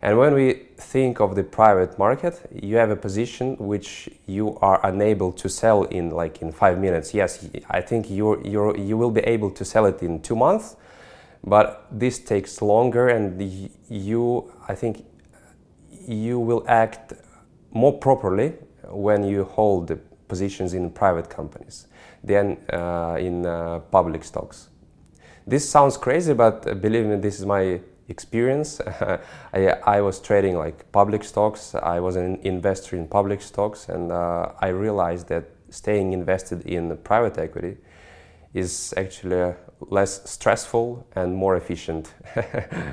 and 0.00 0.16
when 0.16 0.34
we 0.34 0.54
think 0.76 1.20
of 1.20 1.34
the 1.34 1.42
private 1.42 1.98
market, 1.98 2.40
you 2.52 2.76
have 2.76 2.90
a 2.90 2.96
position 2.96 3.56
which 3.56 4.08
you 4.26 4.56
are 4.62 4.80
unable 4.86 5.32
to 5.32 5.48
sell 5.48 5.84
in 5.84 6.10
like 6.10 6.40
in 6.40 6.52
five 6.52 6.78
minutes. 6.78 7.14
Yes, 7.14 7.48
I 7.68 7.80
think 7.80 8.08
you 8.08 8.40
you 8.44 8.76
you 8.76 8.96
will 8.96 9.10
be 9.10 9.22
able 9.22 9.50
to 9.50 9.64
sell 9.64 9.86
it 9.86 10.02
in 10.02 10.20
two 10.22 10.36
months, 10.36 10.76
but 11.42 11.86
this 11.90 12.20
takes 12.20 12.62
longer, 12.62 13.08
and 13.08 13.42
you 13.88 14.52
I 14.68 14.74
think 14.76 15.04
you 16.06 16.38
will 16.38 16.64
act 16.68 17.14
more 17.72 17.98
properly 17.98 18.54
when 18.88 19.24
you 19.24 19.44
hold 19.44 19.88
the 19.88 19.96
positions 20.28 20.74
in 20.74 20.90
private 20.90 21.28
companies 21.28 21.88
than 22.22 22.56
uh, 22.72 23.16
in 23.18 23.44
uh, 23.46 23.80
public 23.90 24.22
stocks. 24.22 24.68
This 25.46 25.68
sounds 25.68 25.96
crazy, 25.96 26.34
but 26.34 26.80
believe 26.80 27.06
me, 27.06 27.16
this 27.16 27.40
is 27.40 27.46
my 27.46 27.80
experience. 28.08 28.80
I, 29.52 29.76
I, 29.86 30.00
was 30.00 30.20
trading 30.20 30.56
like 30.56 30.90
public 30.92 31.24
stocks. 31.24 31.74
I 31.74 32.00
was 32.00 32.16
an 32.16 32.36
investor 32.42 32.96
in 32.96 33.06
public 33.06 33.42
stocks, 33.42 33.88
and 33.88 34.10
uh, 34.10 34.52
I 34.60 34.68
realized 34.68 35.28
that 35.28 35.44
staying 35.70 36.12
invested 36.12 36.66
in 36.66 36.96
private 36.98 37.38
equity 37.38 37.76
is 38.54 38.94
actually 38.96 39.54
less 39.80 40.28
stressful 40.28 41.06
and 41.14 41.34
more 41.34 41.56
efficient. 41.56 42.12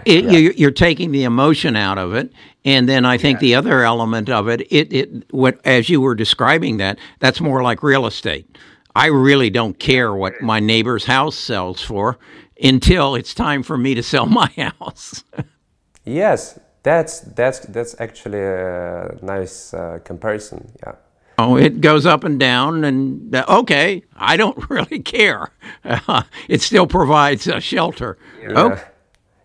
it, 0.06 0.26
yeah. 0.26 0.52
you're, 0.56 0.72
taking 0.72 1.12
the 1.12 1.24
emotion 1.24 1.76
out 1.76 1.98
of 1.98 2.14
it, 2.14 2.32
and 2.64 2.88
then 2.88 3.06
I 3.06 3.18
think 3.18 3.38
yeah. 3.38 3.42
the 3.42 3.56
other 3.56 3.84
element 3.84 4.30
of 4.30 4.48
it, 4.48 4.62
it, 4.70 4.94
it, 4.94 5.34
what 5.34 5.60
as 5.66 5.90
you 5.90 6.02
were 6.02 6.16
describing 6.16 6.78
that, 6.78 7.00
that's 7.20 7.42
more 7.42 7.64
like 7.64 7.82
real 7.82 8.06
estate. 8.06 8.58
I 8.96 9.08
really 9.08 9.50
don't 9.50 9.78
care 9.78 10.14
what 10.14 10.42
my 10.42 10.60
neighbor's 10.60 11.06
house 11.06 11.36
sells 11.36 11.82
for 11.82 12.18
until 12.62 13.16
it's 13.16 13.34
time 13.34 13.64
for 13.64 13.78
me 13.78 13.96
to 13.96 14.04
sell 14.04 14.26
my 14.26 14.48
house. 14.80 15.24
yes, 16.06 16.60
that's 16.84 17.22
that's 17.22 17.60
that's 17.60 17.96
actually 18.00 18.42
a 18.42 19.18
nice 19.22 19.74
uh, 19.74 20.00
comparison. 20.04 20.72
Yeah. 20.84 20.94
Oh, 21.38 21.58
it 21.58 21.82
goes 21.82 22.06
up 22.06 22.24
and 22.24 22.40
down, 22.40 22.86
and 22.86 23.36
uh, 23.36 23.44
okay, 23.50 24.04
I 24.16 24.38
don't 24.38 24.70
really 24.70 25.00
care. 25.00 25.52
Uh, 25.84 26.24
it 26.48 26.62
still 26.62 26.88
provides 26.88 27.48
a 27.48 27.60
shelter. 27.60 28.18
Yeah. 28.42 28.54
Oh. 28.56 28.84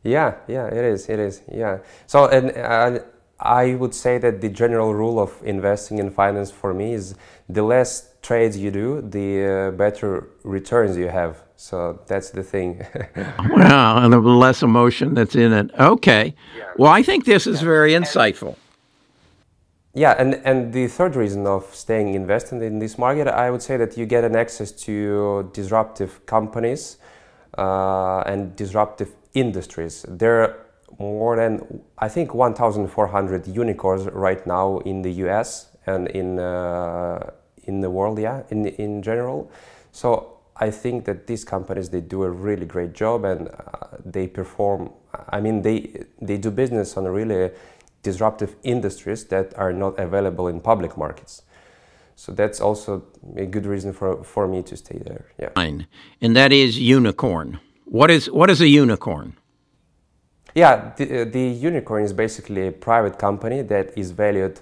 Yeah, 0.02 0.36
yeah, 0.48 0.66
it 0.66 0.82
is. 0.84 1.08
It 1.10 1.18
is. 1.18 1.42
Yeah. 1.52 1.78
So, 2.06 2.26
and 2.26 2.56
uh, 2.56 3.00
I 3.38 3.74
would 3.74 3.94
say 3.94 4.16
that 4.18 4.40
the 4.40 4.48
general 4.48 4.94
rule 4.94 5.18
of 5.20 5.38
investing 5.44 5.98
in 5.98 6.10
finance 6.10 6.50
for 6.50 6.72
me 6.72 6.94
is 6.94 7.14
the 7.50 7.62
less 7.62 8.08
trades 8.22 8.56
you 8.56 8.70
do, 8.70 9.02
the 9.02 9.44
uh, 9.44 9.70
better 9.72 10.28
returns 10.42 10.96
you 10.96 11.08
have. 11.08 11.42
So 11.60 12.00
that's 12.06 12.30
the 12.30 12.42
thing. 12.42 12.86
wow, 13.50 14.02
and 14.02 14.14
the 14.14 14.18
less 14.18 14.62
emotion 14.62 15.12
that's 15.12 15.34
in 15.34 15.52
it. 15.52 15.70
Okay. 15.78 16.34
Yeah. 16.56 16.64
Well, 16.78 16.90
I 16.90 17.02
think 17.02 17.26
this 17.26 17.46
is 17.46 17.60
yeah. 17.60 17.68
very 17.68 17.92
insightful. 17.92 18.56
Yeah, 19.92 20.14
and, 20.18 20.40
and 20.46 20.72
the 20.72 20.86
third 20.86 21.16
reason 21.16 21.46
of 21.46 21.66
staying 21.74 22.14
invested 22.14 22.62
in 22.62 22.78
this 22.78 22.96
market, 22.96 23.28
I 23.28 23.50
would 23.50 23.60
say 23.60 23.76
that 23.76 23.98
you 23.98 24.06
get 24.06 24.24
an 24.24 24.36
access 24.36 24.72
to 24.86 25.50
disruptive 25.52 26.24
companies 26.24 26.96
uh, 27.58 28.20
and 28.20 28.56
disruptive 28.56 29.12
industries. 29.34 30.06
There 30.08 30.42
are 30.42 30.66
more 30.98 31.36
than, 31.36 31.82
I 31.98 32.08
think, 32.08 32.32
1,400 32.32 33.46
unicorns 33.46 34.06
right 34.06 34.46
now 34.46 34.78
in 34.78 35.02
the 35.02 35.12
US 35.26 35.76
and 35.86 36.08
in, 36.08 36.38
uh, 36.38 37.32
in 37.64 37.82
the 37.82 37.90
world, 37.90 38.18
yeah, 38.18 38.44
in, 38.48 38.64
in 38.64 39.02
general. 39.02 39.52
So 39.92 40.39
I 40.56 40.70
think 40.70 41.04
that 41.04 41.26
these 41.26 41.44
companies 41.44 41.90
they 41.90 42.00
do 42.00 42.22
a 42.22 42.30
really 42.30 42.66
great 42.66 42.92
job 42.92 43.24
and 43.24 43.48
uh, 43.48 43.52
they 44.04 44.26
perform. 44.26 44.92
I 45.28 45.40
mean, 45.40 45.62
they 45.62 46.04
they 46.20 46.36
do 46.36 46.50
business 46.50 46.96
on 46.96 47.04
really 47.04 47.50
disruptive 48.02 48.56
industries 48.62 49.24
that 49.26 49.56
are 49.58 49.72
not 49.72 49.98
available 49.98 50.48
in 50.48 50.60
public 50.60 50.96
markets. 50.96 51.42
So 52.16 52.32
that's 52.32 52.60
also 52.60 53.02
a 53.36 53.46
good 53.46 53.66
reason 53.66 53.92
for 53.92 54.22
for 54.24 54.46
me 54.46 54.62
to 54.62 54.76
stay 54.76 54.98
there. 54.98 55.24
Yeah. 55.38 55.50
And 56.20 56.36
that 56.36 56.52
is 56.52 56.78
unicorn. 56.78 57.60
What 57.84 58.10
is 58.10 58.30
what 58.30 58.50
is 58.50 58.60
a 58.60 58.68
unicorn? 58.68 59.36
Yeah, 60.54 60.92
the, 60.96 61.24
the 61.24 61.40
unicorn 61.40 62.04
is 62.04 62.12
basically 62.12 62.66
a 62.66 62.72
private 62.72 63.18
company 63.18 63.62
that 63.62 63.96
is 63.96 64.10
valued 64.10 64.60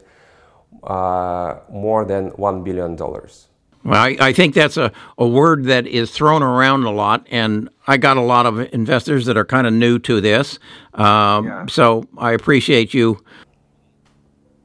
uh, 0.85 1.55
more 1.71 2.05
than 2.05 2.29
one 2.37 2.63
billion 2.63 2.95
dollars. 2.95 3.49
Well, 3.89 4.03
I, 4.03 4.17
I, 4.21 4.33
think 4.33 4.55
that's 4.55 4.77
a, 4.77 4.93
a 5.17 5.27
word 5.27 5.65
that 5.65 5.87
is 5.87 6.11
thrown 6.11 6.43
around 6.43 6.85
a 6.85 6.91
lot, 6.91 7.27
and 7.31 7.71
I 7.87 7.97
got 7.97 8.17
a 8.17 8.23
lot 8.23 8.45
of 8.45 8.61
investors 8.75 9.25
that 9.27 9.37
are 9.37 9.45
kind 9.45 9.67
of 9.67 9.73
new 9.73 9.99
to 10.01 10.21
this. 10.21 10.59
Um, 10.95 11.47
yeah. 11.47 11.67
So 11.69 12.05
I 12.19 12.33
appreciate 12.33 12.93
you. 12.93 13.25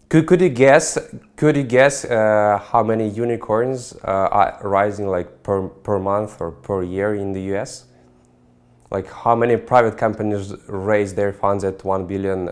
Could, 0.10 0.28
could 0.28 0.42
you 0.42 0.50
guess? 0.50 0.98
Could 1.38 1.56
you 1.56 1.64
guess 1.64 2.06
uh, 2.06 2.60
how 2.72 2.84
many 2.84 3.08
unicorns 3.08 3.94
uh, 4.04 4.08
are 4.08 4.60
rising 4.62 5.08
like 5.08 5.42
per 5.42 5.70
per 5.70 6.00
month 6.00 6.42
or 6.42 6.52
per 6.52 6.84
year 6.84 7.16
in 7.16 7.32
the 7.32 7.42
U.S.? 7.54 7.86
Like 8.92 9.10
how 9.10 9.36
many 9.36 9.58
private 9.58 9.98
companies 9.98 10.54
raise 10.68 11.16
their 11.16 11.34
funds 11.34 11.64
at 11.64 11.84
one 11.84 12.06
billion 12.06 12.46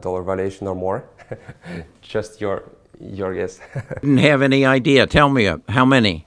dollar 0.00 0.22
valuation 0.22 0.66
or 0.66 0.74
more? 0.74 1.08
Just 2.02 2.40
your 2.40 2.75
your 3.00 3.34
guess. 3.34 3.60
Didn't 4.00 4.18
have 4.18 4.42
any 4.42 4.64
idea. 4.64 5.06
Tell 5.06 5.28
me 5.28 5.50
how 5.68 5.84
many? 5.84 6.26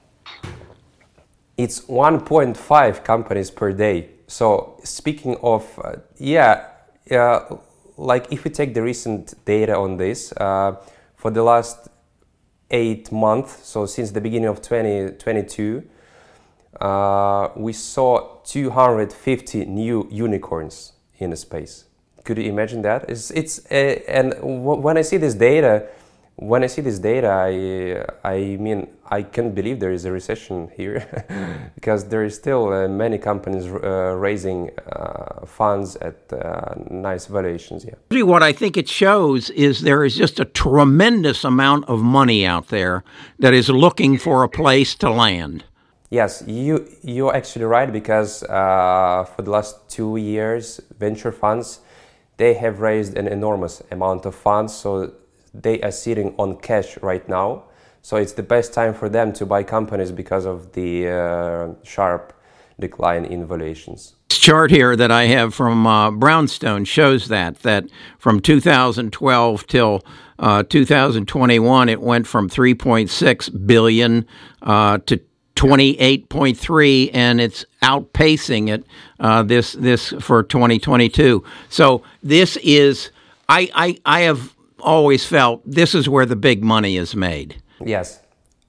It's 1.56 1.80
1.5 1.82 3.04
companies 3.04 3.50
per 3.50 3.72
day. 3.72 4.08
So 4.26 4.80
speaking 4.82 5.36
of, 5.42 5.78
uh, 5.84 5.96
yeah, 6.16 6.68
uh, 7.10 7.56
like 7.96 8.32
if 8.32 8.44
we 8.44 8.50
take 8.50 8.74
the 8.74 8.82
recent 8.82 9.34
data 9.44 9.76
on 9.76 9.96
this, 9.96 10.32
uh, 10.32 10.76
for 11.16 11.30
the 11.30 11.42
last 11.42 11.88
eight 12.70 13.12
months, 13.12 13.66
so 13.66 13.84
since 13.84 14.12
the 14.12 14.20
beginning 14.20 14.48
of 14.48 14.62
2022, 14.62 15.82
uh, 16.80 17.48
we 17.56 17.72
saw 17.72 18.38
250 18.44 19.66
new 19.66 20.08
unicorns 20.10 20.92
in 21.18 21.30
the 21.30 21.36
space. 21.36 21.84
Could 22.24 22.38
you 22.38 22.44
imagine 22.44 22.82
that? 22.82 23.08
It's, 23.10 23.30
it's 23.32 23.66
uh, 23.70 24.00
and 24.08 24.32
w- 24.32 24.80
when 24.80 24.96
I 24.96 25.02
see 25.02 25.16
this 25.16 25.34
data, 25.34 25.88
when 26.40 26.64
I 26.64 26.68
see 26.68 26.80
this 26.80 26.98
data, 26.98 27.28
I, 27.28 28.28
I 28.28 28.56
mean, 28.56 28.88
I 29.10 29.22
can't 29.22 29.54
believe 29.54 29.78
there 29.78 29.92
is 29.92 30.06
a 30.06 30.12
recession 30.12 30.70
here 30.74 31.04
because 31.74 32.08
there 32.08 32.24
is 32.24 32.34
still 32.34 32.72
uh, 32.72 32.88
many 32.88 33.18
companies 33.18 33.66
uh, 33.66 34.14
raising 34.16 34.70
uh, 34.90 35.44
funds 35.44 35.96
at 35.96 36.32
uh, 36.32 36.74
nice 36.88 37.26
valuations. 37.26 37.84
Yeah. 37.84 38.22
What 38.24 38.42
I 38.42 38.52
think 38.52 38.78
it 38.78 38.88
shows 38.88 39.50
is 39.50 39.82
there 39.82 40.02
is 40.02 40.16
just 40.16 40.40
a 40.40 40.46
tremendous 40.46 41.44
amount 41.44 41.84
of 41.88 42.00
money 42.00 42.46
out 42.46 42.68
there 42.68 43.04
that 43.38 43.52
is 43.52 43.68
looking 43.68 44.16
for 44.16 44.42
a 44.42 44.48
place 44.48 44.94
to 44.96 45.10
land. 45.10 45.64
Yes, 46.08 46.42
you 46.46 46.88
you're 47.02 47.36
actually 47.36 47.66
right 47.66 47.92
because 47.92 48.42
uh, 48.44 49.24
for 49.36 49.42
the 49.42 49.50
last 49.50 49.88
two 49.88 50.16
years, 50.16 50.80
venture 50.98 51.30
funds 51.30 51.80
they 52.38 52.54
have 52.54 52.80
raised 52.80 53.18
an 53.18 53.28
enormous 53.28 53.82
amount 53.90 54.24
of 54.24 54.34
funds. 54.34 54.74
So 54.74 55.12
they 55.54 55.80
are 55.80 55.92
sitting 55.92 56.34
on 56.38 56.56
cash 56.56 56.96
right 56.98 57.28
now. 57.28 57.64
So 58.02 58.16
it's 58.16 58.32
the 58.32 58.42
best 58.42 58.72
time 58.72 58.94
for 58.94 59.08
them 59.08 59.32
to 59.34 59.46
buy 59.46 59.62
companies 59.62 60.10
because 60.10 60.46
of 60.46 60.72
the 60.72 61.08
uh, 61.08 61.74
sharp 61.82 62.32
decline 62.78 63.24
in 63.26 63.46
valuations. 63.46 64.14
This 64.30 64.38
chart 64.38 64.70
here 64.70 64.96
that 64.96 65.10
I 65.10 65.24
have 65.24 65.54
from 65.54 65.86
uh, 65.86 66.10
Brownstone 66.10 66.84
shows 66.84 67.28
that 67.28 67.56
that 67.62 67.84
from 68.18 68.40
2012 68.40 69.66
till 69.66 70.02
uh, 70.38 70.62
2021, 70.62 71.88
it 71.90 72.00
went 72.00 72.26
from 72.26 72.48
3.6 72.48 73.66
billion 73.66 74.26
uh, 74.62 74.98
to 75.06 75.20
28.3, 75.56 77.10
and 77.12 77.40
it's 77.40 77.66
outpacing 77.82 78.70
it 78.70 78.86
uh, 79.18 79.42
this 79.42 79.72
this 79.74 80.14
for 80.20 80.42
2022. 80.42 81.44
So 81.68 82.02
this 82.22 82.56
is 82.58 83.10
I, 83.46 83.68
I 83.74 83.98
I 84.06 84.20
have 84.22 84.54
always 84.82 85.24
felt 85.26 85.62
this 85.64 85.94
is 85.94 86.08
where 86.08 86.26
the 86.26 86.36
big 86.36 86.62
money 86.62 86.96
is 86.96 87.14
made. 87.14 87.62
Yes, 87.84 88.20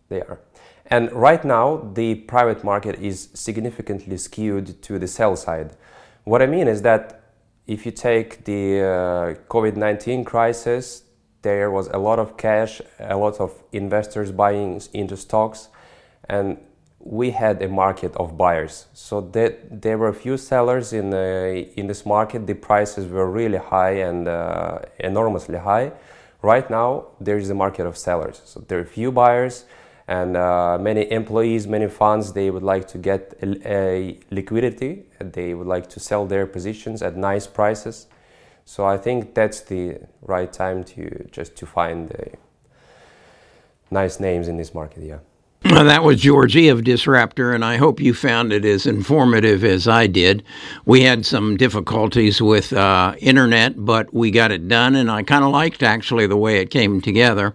they 0.09 0.21
are. 0.21 0.39
And 0.85 1.11
right 1.13 1.43
now, 1.45 1.89
the 1.93 2.15
private 2.15 2.63
market 2.63 2.99
is 2.99 3.29
significantly 3.33 4.17
skewed 4.17 4.81
to 4.83 4.99
the 4.99 5.07
sell 5.07 5.35
side. 5.35 5.75
What 6.25 6.41
I 6.41 6.47
mean 6.47 6.67
is 6.67 6.81
that 6.81 7.21
if 7.65 7.85
you 7.85 7.91
take 7.91 8.43
the 8.43 8.81
uh, 8.81 9.33
COVID 9.49 9.77
19 9.77 10.25
crisis, 10.25 11.03
there 11.41 11.71
was 11.71 11.87
a 11.87 11.97
lot 11.97 12.19
of 12.19 12.37
cash, 12.37 12.81
a 12.99 13.15
lot 13.15 13.39
of 13.39 13.63
investors 13.71 14.31
buying 14.31 14.81
into 14.93 15.15
stocks, 15.15 15.69
and 16.29 16.57
we 17.03 17.31
had 17.31 17.61
a 17.61 17.67
market 17.67 18.15
of 18.15 18.37
buyers. 18.37 18.87
So 18.93 19.21
that 19.21 19.81
there 19.81 19.97
were 19.97 20.09
a 20.09 20.13
few 20.13 20.37
sellers 20.37 20.93
in 20.93 21.09
the, 21.09 21.69
in 21.75 21.87
this 21.87 22.05
market. 22.05 22.47
The 22.47 22.53
prices 22.53 23.07
were 23.07 23.29
really 23.29 23.57
high 23.57 24.01
and 24.01 24.27
uh, 24.27 24.79
enormously 24.99 25.57
high. 25.57 25.91
Right 26.41 26.69
now, 26.69 27.07
there 27.19 27.37
is 27.37 27.49
a 27.49 27.55
market 27.55 27.85
of 27.85 27.97
sellers. 27.97 28.41
So 28.45 28.63
there 28.67 28.79
are 28.79 28.85
few 28.85 29.11
buyers 29.11 29.65
and 30.07 30.35
uh, 30.35 30.77
many 30.79 31.11
employees, 31.11 31.67
many 31.67 31.87
funds. 31.87 32.33
They 32.33 32.49
would 32.49 32.63
like 32.63 32.87
to 32.89 32.97
get 32.97 33.37
a, 33.41 33.71
a 33.71 34.19
liquidity. 34.31 35.03
They 35.19 35.53
would 35.53 35.67
like 35.67 35.87
to 35.89 35.99
sell 35.99 36.25
their 36.25 36.47
positions 36.47 37.01
at 37.01 37.15
nice 37.15 37.47
prices. 37.47 38.07
So 38.65 38.85
I 38.85 38.97
think 38.97 39.33
that's 39.33 39.61
the 39.61 39.99
right 40.21 40.51
time 40.51 40.83
to 40.83 41.27
just 41.31 41.55
to 41.57 41.65
find 41.65 42.09
the 42.09 42.31
nice 43.89 44.19
names 44.19 44.47
in 44.47 44.57
this 44.57 44.73
market. 44.73 45.03
Yeah. 45.03 45.19
That 45.63 46.03
was 46.03 46.19
Georgie 46.19 46.69
of 46.69 46.83
Disruptor, 46.83 47.53
and 47.53 47.63
I 47.63 47.77
hope 47.77 47.99
you 47.99 48.15
found 48.15 48.51
it 48.51 48.65
as 48.65 48.87
informative 48.87 49.63
as 49.63 49.87
I 49.87 50.07
did. 50.07 50.41
We 50.85 51.01
had 51.01 51.23
some 51.23 51.55
difficulties 51.55 52.41
with 52.41 52.73
uh, 52.73 53.13
internet, 53.19 53.85
but 53.85 54.11
we 54.11 54.31
got 54.31 54.51
it 54.51 54.67
done, 54.67 54.95
and 54.95 55.11
I 55.11 55.21
kind 55.21 55.43
of 55.43 55.51
liked 55.51 55.83
actually 55.83 56.25
the 56.25 56.35
way 56.35 56.57
it 56.57 56.71
came 56.71 56.99
together. 56.99 57.53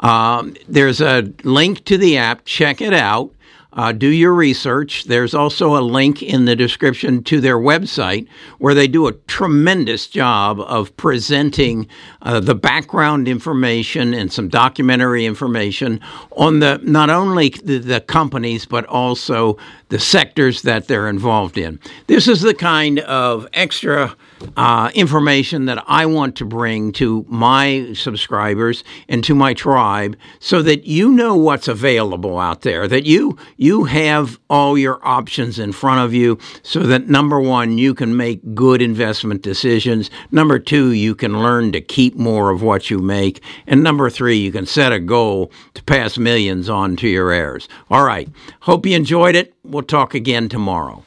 Um, 0.00 0.54
there's 0.68 1.00
a 1.00 1.32
link 1.44 1.84
to 1.86 1.96
the 1.96 2.18
app. 2.18 2.44
Check 2.44 2.82
it 2.82 2.92
out. 2.92 3.32
Uh, 3.76 3.92
do 3.92 4.08
your 4.08 4.32
research. 4.32 5.04
There's 5.04 5.34
also 5.34 5.76
a 5.76 5.84
link 5.84 6.22
in 6.22 6.46
the 6.46 6.56
description 6.56 7.22
to 7.24 7.40
their 7.42 7.58
website 7.58 8.26
where 8.58 8.74
they 8.74 8.88
do 8.88 9.06
a 9.06 9.12
tremendous 9.12 10.06
job 10.06 10.58
of 10.60 10.96
presenting 10.96 11.86
uh, 12.22 12.40
the 12.40 12.54
background 12.54 13.28
information 13.28 14.14
and 14.14 14.32
some 14.32 14.48
documentary 14.48 15.26
information 15.26 16.00
on 16.32 16.60
the 16.60 16.80
not 16.82 17.10
only 17.10 17.50
the, 17.50 17.78
the 17.78 18.00
companies 18.00 18.64
but 18.64 18.86
also 18.86 19.58
the 19.90 19.98
sectors 19.98 20.62
that 20.62 20.88
they're 20.88 21.08
involved 21.08 21.58
in. 21.58 21.78
This 22.06 22.26
is 22.28 22.40
the 22.40 22.54
kind 22.54 23.00
of 23.00 23.46
extra 23.52 24.16
uh, 24.56 24.90
information 24.94 25.66
that 25.66 25.82
I 25.86 26.06
want 26.06 26.36
to 26.36 26.44
bring 26.44 26.92
to 26.92 27.24
my 27.28 27.92
subscribers 27.94 28.84
and 29.08 29.22
to 29.24 29.34
my 29.34 29.54
tribe 29.54 30.16
so 30.38 30.62
that 30.62 30.86
you 30.86 31.12
know 31.12 31.36
what's 31.36 31.68
available 31.68 32.38
out 32.38 32.62
there, 32.62 32.88
that 32.88 33.06
you, 33.06 33.36
you 33.56 33.84
have 33.84 34.38
all 34.48 34.76
your 34.76 35.06
options 35.06 35.58
in 35.58 35.72
front 35.72 36.00
of 36.00 36.14
you 36.14 36.38
so 36.62 36.80
that 36.80 37.08
number 37.08 37.40
one, 37.40 37.78
you 37.78 37.94
can 37.94 38.16
make 38.16 38.54
good 38.54 38.82
investment 38.82 39.42
decisions. 39.42 40.10
Number 40.30 40.58
two, 40.58 40.92
you 40.92 41.14
can 41.14 41.42
learn 41.42 41.72
to 41.72 41.80
keep 41.80 42.16
more 42.16 42.50
of 42.50 42.62
what 42.62 42.90
you 42.90 42.98
make. 42.98 43.42
And 43.66 43.82
number 43.82 44.10
three, 44.10 44.36
you 44.36 44.52
can 44.52 44.66
set 44.66 44.92
a 44.92 45.00
goal 45.00 45.50
to 45.74 45.82
pass 45.84 46.18
millions 46.18 46.68
on 46.68 46.96
to 46.96 47.08
your 47.08 47.30
heirs. 47.30 47.68
All 47.90 48.04
right. 48.04 48.28
Hope 48.60 48.86
you 48.86 48.96
enjoyed 48.96 49.34
it. 49.34 49.54
We'll 49.64 49.82
talk 49.82 50.14
again 50.14 50.48
tomorrow. 50.48 51.02